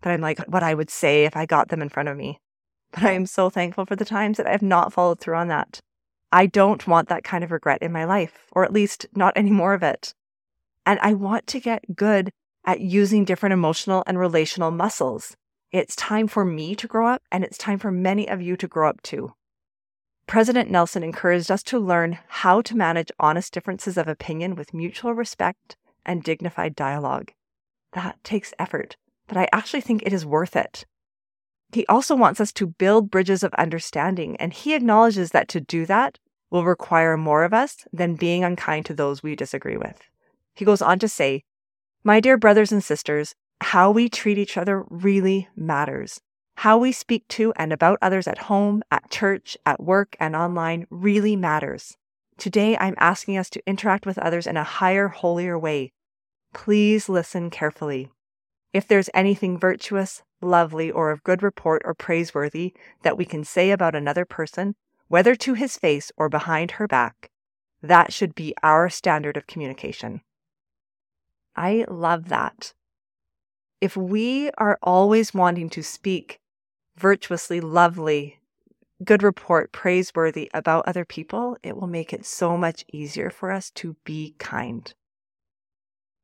but 0.00 0.10
I'm 0.10 0.20
like 0.20 0.38
what 0.46 0.62
I 0.62 0.72
would 0.72 0.88
say 0.88 1.24
if 1.24 1.36
I 1.36 1.46
got 1.46 1.70
them 1.70 1.82
in 1.82 1.88
front 1.88 2.08
of 2.08 2.16
me. 2.16 2.38
But 2.92 3.02
I 3.02 3.10
am 3.10 3.26
so 3.26 3.50
thankful 3.50 3.86
for 3.86 3.96
the 3.96 4.04
times 4.04 4.36
that 4.36 4.46
I 4.46 4.52
have 4.52 4.62
not 4.62 4.92
followed 4.92 5.18
through 5.18 5.34
on 5.34 5.48
that. 5.48 5.80
I 6.30 6.46
don't 6.46 6.86
want 6.86 7.08
that 7.08 7.24
kind 7.24 7.42
of 7.42 7.50
regret 7.50 7.82
in 7.82 7.90
my 7.90 8.04
life, 8.04 8.46
or 8.52 8.64
at 8.64 8.72
least 8.72 9.06
not 9.16 9.32
any 9.34 9.50
more 9.50 9.74
of 9.74 9.82
it. 9.82 10.14
And 10.86 11.00
I 11.02 11.12
want 11.14 11.46
to 11.48 11.60
get 11.60 11.96
good 11.96 12.30
at 12.64 12.80
using 12.80 13.24
different 13.24 13.52
emotional 13.52 14.04
and 14.06 14.18
relational 14.18 14.70
muscles. 14.70 15.36
It's 15.72 15.96
time 15.96 16.28
for 16.28 16.44
me 16.44 16.76
to 16.76 16.86
grow 16.86 17.08
up, 17.08 17.22
and 17.30 17.42
it's 17.44 17.58
time 17.58 17.78
for 17.78 17.90
many 17.90 18.28
of 18.28 18.40
you 18.40 18.56
to 18.56 18.68
grow 18.68 18.88
up 18.88 19.02
too. 19.02 19.34
President 20.26 20.70
Nelson 20.70 21.02
encouraged 21.02 21.50
us 21.50 21.62
to 21.64 21.78
learn 21.78 22.18
how 22.28 22.60
to 22.62 22.76
manage 22.76 23.12
honest 23.18 23.52
differences 23.52 23.96
of 23.96 24.08
opinion 24.08 24.54
with 24.54 24.74
mutual 24.74 25.12
respect 25.12 25.76
and 26.04 26.22
dignified 26.22 26.74
dialogue. 26.74 27.32
That 27.92 28.22
takes 28.24 28.54
effort, 28.58 28.96
but 29.26 29.36
I 29.36 29.48
actually 29.52 29.80
think 29.80 30.02
it 30.02 30.12
is 30.12 30.24
worth 30.24 30.56
it. 30.56 30.86
He 31.72 31.86
also 31.86 32.14
wants 32.14 32.40
us 32.40 32.52
to 32.54 32.66
build 32.66 33.10
bridges 33.10 33.42
of 33.42 33.52
understanding, 33.54 34.36
and 34.36 34.52
he 34.52 34.74
acknowledges 34.74 35.30
that 35.32 35.48
to 35.48 35.60
do 35.60 35.84
that 35.86 36.18
will 36.50 36.64
require 36.64 37.16
more 37.16 37.42
of 37.42 37.52
us 37.52 37.86
than 37.92 38.14
being 38.14 38.44
unkind 38.44 38.86
to 38.86 38.94
those 38.94 39.22
we 39.22 39.34
disagree 39.34 39.76
with. 39.76 40.00
He 40.56 40.64
goes 40.64 40.80
on 40.80 40.98
to 41.00 41.08
say, 41.08 41.44
My 42.02 42.18
dear 42.18 42.38
brothers 42.38 42.72
and 42.72 42.82
sisters, 42.82 43.34
how 43.60 43.90
we 43.90 44.08
treat 44.08 44.38
each 44.38 44.56
other 44.56 44.84
really 44.88 45.48
matters. 45.54 46.20
How 46.56 46.78
we 46.78 46.92
speak 46.92 47.28
to 47.28 47.52
and 47.56 47.74
about 47.74 47.98
others 48.00 48.26
at 48.26 48.38
home, 48.38 48.82
at 48.90 49.10
church, 49.10 49.58
at 49.66 49.82
work, 49.82 50.16
and 50.18 50.34
online 50.34 50.86
really 50.88 51.36
matters. 51.36 51.98
Today, 52.38 52.74
I'm 52.78 52.94
asking 52.96 53.36
us 53.36 53.50
to 53.50 53.62
interact 53.66 54.06
with 54.06 54.18
others 54.18 54.46
in 54.46 54.56
a 54.56 54.64
higher, 54.64 55.08
holier 55.08 55.58
way. 55.58 55.92
Please 56.54 57.10
listen 57.10 57.50
carefully. 57.50 58.10
If 58.72 58.88
there's 58.88 59.10
anything 59.12 59.58
virtuous, 59.58 60.22
lovely, 60.40 60.90
or 60.90 61.10
of 61.10 61.22
good 61.22 61.42
report 61.42 61.82
or 61.84 61.92
praiseworthy 61.92 62.72
that 63.02 63.18
we 63.18 63.26
can 63.26 63.44
say 63.44 63.70
about 63.70 63.94
another 63.94 64.24
person, 64.24 64.74
whether 65.08 65.34
to 65.34 65.52
his 65.52 65.76
face 65.76 66.10
or 66.16 66.30
behind 66.30 66.72
her 66.72 66.86
back, 66.86 67.30
that 67.82 68.12
should 68.12 68.34
be 68.34 68.54
our 68.62 68.88
standard 68.88 69.36
of 69.36 69.46
communication. 69.46 70.22
I 71.56 71.86
love 71.88 72.28
that. 72.28 72.74
If 73.80 73.96
we 73.96 74.50
are 74.58 74.78
always 74.82 75.34
wanting 75.34 75.70
to 75.70 75.82
speak 75.82 76.38
virtuously, 76.96 77.60
lovely, 77.60 78.38
good 79.04 79.22
report, 79.22 79.72
praiseworthy 79.72 80.50
about 80.54 80.86
other 80.86 81.04
people, 81.04 81.56
it 81.62 81.76
will 81.76 81.86
make 81.86 82.12
it 82.12 82.24
so 82.24 82.56
much 82.56 82.84
easier 82.92 83.30
for 83.30 83.50
us 83.50 83.70
to 83.72 83.96
be 84.04 84.34
kind. 84.38 84.92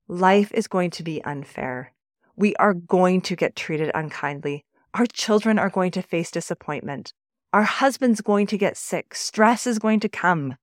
Life 0.09 0.51
is 0.53 0.67
going 0.67 0.91
to 0.91 1.03
be 1.03 1.23
unfair. 1.25 1.93
We 2.37 2.55
are 2.57 2.75
going 2.75 3.21
to 3.23 3.37
get 3.37 3.57
treated 3.57 3.91
unkindly. 3.95 4.65
Our 4.95 5.07
children 5.07 5.59
are 5.59 5.71
going 5.71 5.91
to 5.93 6.03
face 6.03 6.31
disappointment. 6.31 7.13
Our 7.53 7.63
husband's 7.63 8.21
going 8.23 8.47
to 8.49 8.59
get 8.59 8.77
sick. 8.77 9.15
Stress 9.15 9.67
is 9.67 9.79
going 9.79 10.01
to 10.01 10.09
come. 10.09 10.57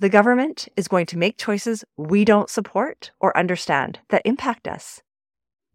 The 0.00 0.08
government 0.08 0.66
is 0.78 0.88
going 0.88 1.04
to 1.06 1.18
make 1.18 1.36
choices 1.36 1.84
we 1.98 2.24
don't 2.24 2.48
support 2.48 3.10
or 3.20 3.36
understand 3.36 3.98
that 4.08 4.22
impact 4.24 4.66
us. 4.66 5.02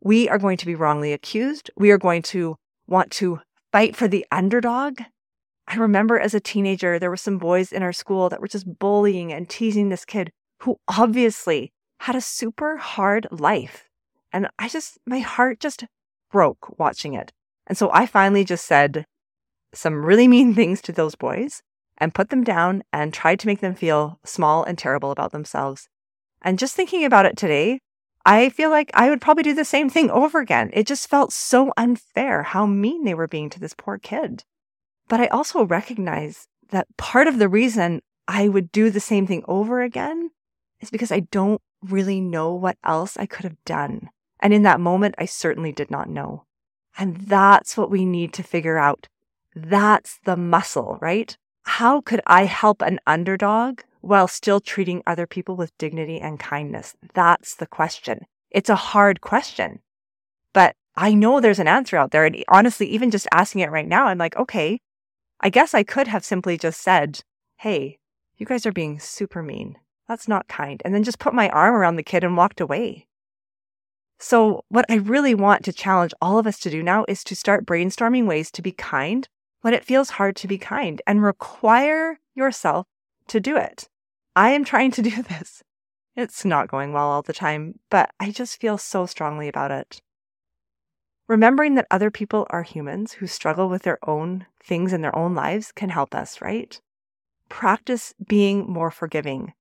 We 0.01 0.27
are 0.29 0.39
going 0.39 0.57
to 0.57 0.65
be 0.65 0.73
wrongly 0.73 1.13
accused. 1.13 1.69
We 1.77 1.91
are 1.91 1.99
going 1.99 2.23
to 2.33 2.55
want 2.87 3.11
to 3.11 3.41
fight 3.71 3.95
for 3.95 4.07
the 4.07 4.25
underdog. 4.31 4.99
I 5.67 5.75
remember 5.75 6.19
as 6.19 6.33
a 6.33 6.39
teenager, 6.39 6.97
there 6.97 7.11
were 7.11 7.17
some 7.17 7.37
boys 7.37 7.71
in 7.71 7.83
our 7.83 7.93
school 7.93 8.29
that 8.29 8.41
were 8.41 8.47
just 8.47 8.79
bullying 8.79 9.31
and 9.31 9.47
teasing 9.47 9.89
this 9.89 10.05
kid 10.05 10.31
who 10.61 10.79
obviously 10.87 11.71
had 11.99 12.15
a 12.15 12.21
super 12.21 12.77
hard 12.77 13.27
life. 13.29 13.89
And 14.33 14.47
I 14.57 14.69
just, 14.69 14.97
my 15.05 15.19
heart 15.19 15.59
just 15.59 15.85
broke 16.31 16.79
watching 16.79 17.13
it. 17.13 17.31
And 17.67 17.77
so 17.77 17.91
I 17.93 18.07
finally 18.07 18.43
just 18.43 18.65
said 18.65 19.05
some 19.71 20.03
really 20.03 20.27
mean 20.27 20.55
things 20.55 20.81
to 20.81 20.91
those 20.91 21.13
boys 21.13 21.61
and 21.97 22.13
put 22.13 22.29
them 22.29 22.43
down 22.43 22.83
and 22.91 23.13
tried 23.13 23.39
to 23.39 23.47
make 23.47 23.61
them 23.61 23.75
feel 23.75 24.19
small 24.23 24.63
and 24.63 24.77
terrible 24.77 25.11
about 25.11 25.31
themselves. 25.31 25.87
And 26.41 26.59
just 26.59 26.75
thinking 26.75 27.05
about 27.05 27.25
it 27.25 27.37
today, 27.37 27.79
I 28.25 28.49
feel 28.49 28.69
like 28.69 28.89
I 28.93 29.09
would 29.09 29.21
probably 29.21 29.43
do 29.43 29.53
the 29.53 29.65
same 29.65 29.89
thing 29.89 30.09
over 30.09 30.39
again. 30.39 30.71
It 30.73 30.87
just 30.87 31.09
felt 31.09 31.31
so 31.31 31.71
unfair 31.77 32.43
how 32.43 32.65
mean 32.65 33.03
they 33.03 33.13
were 33.13 33.27
being 33.27 33.49
to 33.51 33.59
this 33.59 33.75
poor 33.77 33.97
kid. 33.97 34.43
But 35.07 35.21
I 35.21 35.27
also 35.27 35.63
recognize 35.63 36.47
that 36.69 36.87
part 36.97 37.27
of 37.27 37.37
the 37.37 37.47
reason 37.47 38.01
I 38.27 38.47
would 38.47 38.71
do 38.71 38.89
the 38.89 38.99
same 38.99 39.27
thing 39.27 39.43
over 39.47 39.81
again 39.81 40.31
is 40.79 40.89
because 40.89 41.11
I 41.11 41.21
don't 41.21 41.61
really 41.83 42.19
know 42.19 42.53
what 42.53 42.77
else 42.83 43.15
I 43.17 43.27
could 43.27 43.43
have 43.43 43.63
done. 43.65 44.09
And 44.39 44.53
in 44.53 44.63
that 44.63 44.79
moment, 44.79 45.15
I 45.17 45.25
certainly 45.25 45.71
did 45.71 45.91
not 45.91 46.09
know. 46.09 46.45
And 46.97 47.17
that's 47.17 47.77
what 47.77 47.91
we 47.91 48.05
need 48.05 48.33
to 48.33 48.43
figure 48.43 48.77
out. 48.77 49.07
That's 49.55 50.19
the 50.25 50.35
muscle, 50.35 50.97
right? 51.01 51.37
How 51.65 51.99
could 52.01 52.21
I 52.25 52.45
help 52.45 52.81
an 52.81 52.99
underdog 53.05 53.81
while 54.01 54.27
still 54.27 54.59
treating 54.59 55.03
other 55.05 55.27
people 55.27 55.55
with 55.55 55.77
dignity 55.77 56.19
and 56.19 56.39
kindness? 56.39 56.95
That's 57.13 57.55
the 57.55 57.67
question. 57.67 58.25
It's 58.51 58.69
a 58.69 58.75
hard 58.75 59.21
question, 59.21 59.79
but 60.53 60.75
I 60.95 61.13
know 61.13 61.41
there's 61.41 61.59
an 61.59 61.67
answer 61.67 61.97
out 61.97 62.11
there. 62.11 62.25
And 62.25 62.43
honestly, 62.47 62.87
even 62.87 63.11
just 63.11 63.27
asking 63.33 63.61
it 63.61 63.71
right 63.71 63.87
now, 63.87 64.05
I'm 64.05 64.17
like, 64.17 64.37
okay, 64.37 64.79
I 65.41 65.49
guess 65.49 65.73
I 65.73 65.83
could 65.83 66.07
have 66.07 66.23
simply 66.23 66.57
just 66.57 66.81
said, 66.81 67.21
Hey, 67.57 67.99
you 68.37 68.45
guys 68.45 68.65
are 68.65 68.71
being 68.71 68.99
super 68.99 69.41
mean. 69.41 69.77
That's 70.07 70.27
not 70.27 70.47
kind. 70.47 70.81
And 70.85 70.93
then 70.93 71.03
just 71.03 71.19
put 71.19 71.33
my 71.33 71.49
arm 71.49 71.73
around 71.73 71.95
the 71.95 72.03
kid 72.03 72.23
and 72.23 72.37
walked 72.37 72.61
away. 72.61 73.07
So, 74.17 74.63
what 74.69 74.85
I 74.87 74.95
really 74.95 75.35
want 75.35 75.65
to 75.65 75.73
challenge 75.73 76.13
all 76.21 76.39
of 76.39 76.47
us 76.47 76.59
to 76.59 76.69
do 76.69 76.81
now 76.81 77.05
is 77.07 77.23
to 77.25 77.35
start 77.35 77.65
brainstorming 77.65 78.25
ways 78.27 78.49
to 78.51 78.61
be 78.61 78.71
kind 78.71 79.27
when 79.65 79.73
it 79.73 79.83
feels 79.83 80.11
hard 80.11 80.35
to 80.35 80.47
be 80.47 80.59
kind 80.59 81.01
and 81.07 81.23
require 81.23 82.19
yourself 82.35 82.85
to 83.27 83.39
do 83.39 83.57
it. 83.57 83.89
I 84.35 84.51
am 84.51 84.63
trying 84.63 84.91
to 84.91 85.01
do 85.01 85.23
this. 85.23 85.63
It's 86.15 86.45
not 86.45 86.67
going 86.67 86.93
well 86.93 87.07
all 87.07 87.23
the 87.23 87.33
time, 87.33 87.79
but 87.89 88.11
I 88.19 88.29
just 88.29 88.61
feel 88.61 88.77
so 88.77 89.07
strongly 89.07 89.47
about 89.47 89.71
it. 89.71 90.03
Remembering 91.27 91.73
that 91.73 91.87
other 91.89 92.11
people 92.11 92.45
are 92.51 92.61
humans 92.61 93.13
who 93.13 93.25
struggle 93.25 93.67
with 93.67 93.81
their 93.81 93.97
own 94.07 94.45
things 94.63 94.93
in 94.93 95.01
their 95.01 95.15
own 95.15 95.33
lives 95.33 95.71
can 95.71 95.89
help 95.89 96.13
us, 96.13 96.41
right? 96.41 96.79
Practice 97.49 98.13
being 98.27 98.71
more 98.71 98.91
forgiving. 98.91 99.53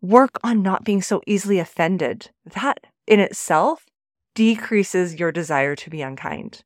Work 0.00 0.38
on 0.42 0.62
not 0.62 0.82
being 0.82 1.02
so 1.02 1.20
easily 1.26 1.58
offended. 1.58 2.30
That 2.46 2.86
in 3.06 3.20
itself 3.20 3.84
decreases 4.34 5.16
your 5.16 5.30
desire 5.30 5.76
to 5.76 5.90
be 5.90 6.00
unkind. 6.00 6.64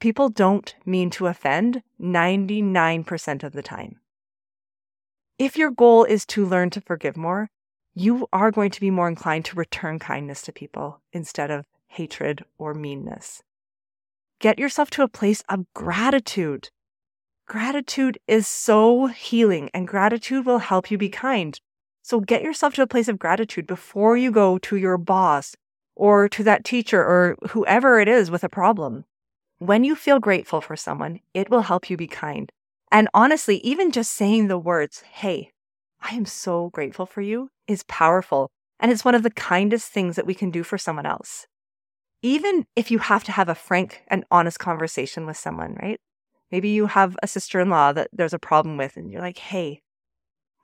People 0.00 0.28
don't 0.28 0.74
mean 0.86 1.10
to 1.10 1.26
offend 1.26 1.82
99% 2.00 3.42
of 3.42 3.52
the 3.52 3.62
time. 3.62 3.96
If 5.38 5.56
your 5.56 5.70
goal 5.70 6.04
is 6.04 6.24
to 6.26 6.46
learn 6.46 6.70
to 6.70 6.80
forgive 6.80 7.16
more, 7.16 7.50
you 7.94 8.28
are 8.32 8.52
going 8.52 8.70
to 8.70 8.80
be 8.80 8.90
more 8.90 9.08
inclined 9.08 9.44
to 9.46 9.56
return 9.56 9.98
kindness 9.98 10.42
to 10.42 10.52
people 10.52 11.00
instead 11.12 11.50
of 11.50 11.66
hatred 11.88 12.44
or 12.58 12.74
meanness. 12.74 13.42
Get 14.40 14.58
yourself 14.58 14.88
to 14.90 15.02
a 15.02 15.08
place 15.08 15.42
of 15.48 15.66
gratitude. 15.74 16.70
Gratitude 17.48 18.18
is 18.28 18.46
so 18.46 19.06
healing, 19.06 19.68
and 19.74 19.88
gratitude 19.88 20.46
will 20.46 20.58
help 20.58 20.92
you 20.92 20.98
be 20.98 21.08
kind. 21.08 21.58
So 22.02 22.20
get 22.20 22.42
yourself 22.42 22.74
to 22.74 22.82
a 22.82 22.86
place 22.86 23.08
of 23.08 23.18
gratitude 23.18 23.66
before 23.66 24.16
you 24.16 24.30
go 24.30 24.58
to 24.58 24.76
your 24.76 24.96
boss 24.96 25.56
or 25.96 26.28
to 26.28 26.44
that 26.44 26.64
teacher 26.64 27.00
or 27.00 27.36
whoever 27.50 27.98
it 27.98 28.06
is 28.06 28.30
with 28.30 28.44
a 28.44 28.48
problem. 28.48 29.04
When 29.60 29.82
you 29.82 29.96
feel 29.96 30.20
grateful 30.20 30.60
for 30.60 30.76
someone, 30.76 31.18
it 31.34 31.50
will 31.50 31.62
help 31.62 31.90
you 31.90 31.96
be 31.96 32.06
kind. 32.06 32.52
And 32.92 33.08
honestly, 33.12 33.56
even 33.58 33.90
just 33.90 34.12
saying 34.12 34.46
the 34.46 34.56
words, 34.56 35.00
Hey, 35.00 35.50
I 36.00 36.14
am 36.14 36.26
so 36.26 36.70
grateful 36.70 37.06
for 37.06 37.22
you 37.22 37.50
is 37.66 37.82
powerful. 37.82 38.50
And 38.78 38.92
it's 38.92 39.04
one 39.04 39.16
of 39.16 39.24
the 39.24 39.30
kindest 39.30 39.90
things 39.90 40.14
that 40.14 40.26
we 40.26 40.34
can 40.34 40.52
do 40.52 40.62
for 40.62 40.78
someone 40.78 41.06
else. 41.06 41.48
Even 42.22 42.66
if 42.76 42.92
you 42.92 43.00
have 43.00 43.24
to 43.24 43.32
have 43.32 43.48
a 43.48 43.54
frank 43.56 44.02
and 44.06 44.24
honest 44.30 44.60
conversation 44.60 45.26
with 45.26 45.36
someone, 45.36 45.76
right? 45.82 45.98
Maybe 46.52 46.68
you 46.68 46.86
have 46.86 47.16
a 47.20 47.26
sister 47.26 47.58
in 47.58 47.68
law 47.68 47.92
that 47.92 48.10
there's 48.12 48.32
a 48.32 48.38
problem 48.38 48.76
with, 48.76 48.96
and 48.96 49.10
you're 49.10 49.20
like, 49.20 49.38
Hey, 49.38 49.82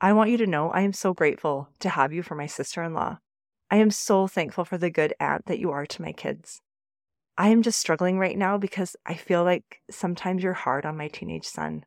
I 0.00 0.12
want 0.12 0.30
you 0.30 0.36
to 0.36 0.46
know 0.46 0.70
I 0.70 0.82
am 0.82 0.92
so 0.92 1.12
grateful 1.12 1.68
to 1.80 1.88
have 1.88 2.12
you 2.12 2.22
for 2.22 2.36
my 2.36 2.46
sister 2.46 2.80
in 2.84 2.94
law. 2.94 3.18
I 3.72 3.76
am 3.78 3.90
so 3.90 4.28
thankful 4.28 4.64
for 4.64 4.78
the 4.78 4.90
good 4.90 5.14
aunt 5.18 5.46
that 5.46 5.58
you 5.58 5.72
are 5.72 5.84
to 5.84 6.02
my 6.02 6.12
kids. 6.12 6.60
I 7.36 7.48
am 7.48 7.62
just 7.62 7.80
struggling 7.80 8.18
right 8.18 8.38
now 8.38 8.58
because 8.58 8.94
I 9.06 9.14
feel 9.14 9.42
like 9.42 9.80
sometimes 9.90 10.42
you're 10.42 10.52
hard 10.52 10.86
on 10.86 10.96
my 10.96 11.08
teenage 11.08 11.46
son. 11.46 11.84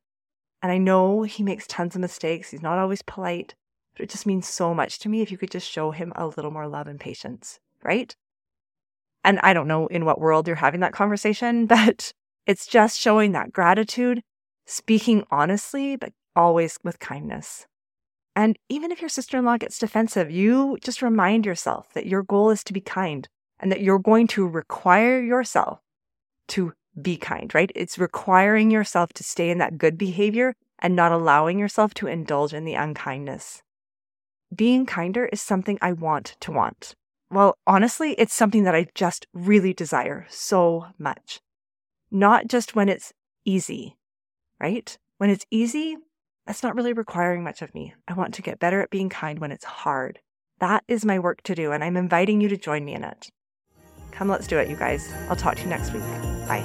And 0.62 0.72
I 0.72 0.78
know 0.78 1.22
he 1.22 1.44
makes 1.44 1.68
tons 1.68 1.96
of 1.96 2.02
mistakes. 2.02 2.50
He's 2.50 2.62
not 2.62 2.80
always 2.80 3.02
polite, 3.02 3.56
but 3.96 4.04
it 4.04 4.10
just 4.10 4.26
means 4.26 4.48
so 4.48 4.74
much 4.74 5.00
to 5.00 5.10
me 5.10 5.22
if 5.22 5.32
you 5.32 5.38
could 5.38 5.52
just 5.52 5.70
show 5.70 5.92
him 5.92 6.12
a 6.16 6.28
little 6.28 6.52
more 6.52 6.68
love 6.68 6.88
and 6.88 7.00
patience, 7.00 7.60
right? 7.84 8.16
And 9.24 9.40
I 9.42 9.54
don't 9.54 9.68
know 9.68 9.88
in 9.88 10.04
what 10.04 10.20
world 10.20 10.48
you're 10.48 10.58
having 10.58 10.82
that 10.82 10.94
conversation, 10.94 11.66
but 11.68 12.12
it's 12.46 12.68
just 12.68 13.00
showing 13.00 13.32
that 13.32 13.54
gratitude, 13.54 14.22
speaking 14.66 15.24
honestly, 15.32 15.96
but 15.96 16.12
always 16.36 16.78
with 16.84 17.00
kindness. 17.00 17.68
And 18.36 18.58
even 18.70 18.92
if 18.92 19.02
your 19.02 19.10
sister 19.10 19.38
in 19.38 19.46
law 19.46 19.58
gets 19.58 19.80
defensive, 19.80 20.30
you 20.30 20.78
just 20.82 21.02
remind 21.02 21.46
yourself 21.46 21.94
that 21.94 22.06
your 22.06 22.22
goal 22.22 22.52
is 22.52 22.64
to 22.66 22.74
be 22.74 22.82
kind 22.82 23.28
and 23.60 23.72
that 23.72 23.82
you're 23.82 24.00
going 24.00 24.28
to 24.28 24.48
require 24.48 25.22
yourself 25.22 25.80
to 26.50 26.74
be 27.00 27.18
kind, 27.18 27.54
right? 27.54 27.72
It's 27.76 28.00
requiring 28.00 28.72
yourself 28.72 29.14
to 29.14 29.24
stay 29.24 29.50
in 29.50 29.58
that 29.60 29.78
good 29.78 29.98
behavior 29.98 30.56
and 30.80 30.96
not 30.96 31.12
allowing 31.12 31.60
yourself 31.60 31.94
to 31.96 32.08
indulge 32.08 32.54
in 32.54 32.66
the 32.66 32.76
unkindness. 32.76 33.64
Being 34.56 34.86
kinder 34.86 35.26
is 35.26 35.42
something 35.42 35.78
I 35.82 35.92
want 35.92 36.36
to 36.40 36.52
want. 36.52 36.96
Well, 37.30 37.58
honestly, 37.68 38.14
it's 38.14 38.34
something 38.34 38.64
that 38.64 38.76
I 38.76 38.88
just 38.96 39.28
really 39.34 39.74
desire 39.74 40.26
so 40.30 40.88
much. 40.98 41.42
Not 42.10 42.48
just 42.48 42.76
when 42.76 42.88
it's 42.88 43.12
easy, 43.44 43.98
right? 44.60 44.98
When 45.18 45.30
it's 45.30 45.46
easy, 45.52 45.98
that's 46.46 46.64
not 46.64 46.76
really 46.76 46.94
requiring 46.94 47.44
much 47.44 47.62
of 47.62 47.76
me. 47.76 47.94
I 48.08 48.14
want 48.14 48.34
to 48.36 48.42
get 48.42 48.60
better 48.60 48.82
at 48.82 48.90
being 48.90 49.10
kind 49.10 49.40
when 49.40 49.52
it's 49.52 49.66
hard. 49.66 50.20
That 50.60 50.84
is 50.88 51.04
my 51.04 51.20
work 51.20 51.42
to 51.44 51.56
do, 51.56 51.74
and 51.74 51.84
I'm 51.84 51.98
inviting 51.98 52.40
you 52.40 52.48
to 52.50 52.58
join 52.58 52.86
me 52.86 52.94
in 52.94 53.04
it. 53.04 53.30
Come, 54.18 54.30
let's 54.30 54.48
do 54.48 54.58
it, 54.58 54.68
you 54.68 54.76
guys. 54.76 55.14
I'll 55.30 55.36
talk 55.36 55.58
to 55.58 55.62
you 55.62 55.68
next 55.68 55.94
week. 55.94 56.02
Bye. 56.48 56.64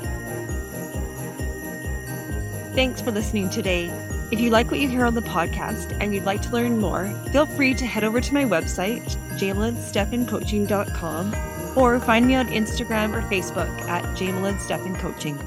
Thanks 2.75 3.03
for 3.03 3.11
listening 3.11 3.51
today. 3.51 3.91
If 4.33 4.41
you 4.41 4.49
like 4.49 4.71
what 4.71 4.81
you 4.81 4.89
hear 4.89 5.05
on 5.05 5.15
the 5.15 5.21
podcast 5.21 5.95
and 6.01 6.15
you'd 6.15 6.25
like 6.25 6.41
to 6.43 6.51
learn 6.51 6.79
more, 6.79 7.11
feel 7.31 7.45
free 7.45 7.75
to 7.75 7.85
head 7.85 8.05
over 8.05 8.23
to 8.23 8.33
my 8.33 8.45
website, 8.45 9.05
jamelynstephancoaching.com, 9.39 11.37
or 11.77 12.01
find 12.01 12.27
me 12.27 12.37
on 12.37 12.49
Instagram 12.49 13.13
or 13.13 13.21
Facebook 13.29 13.69
at 13.83 14.03
Jamelyn 14.17 14.99
Coaching. 14.99 15.39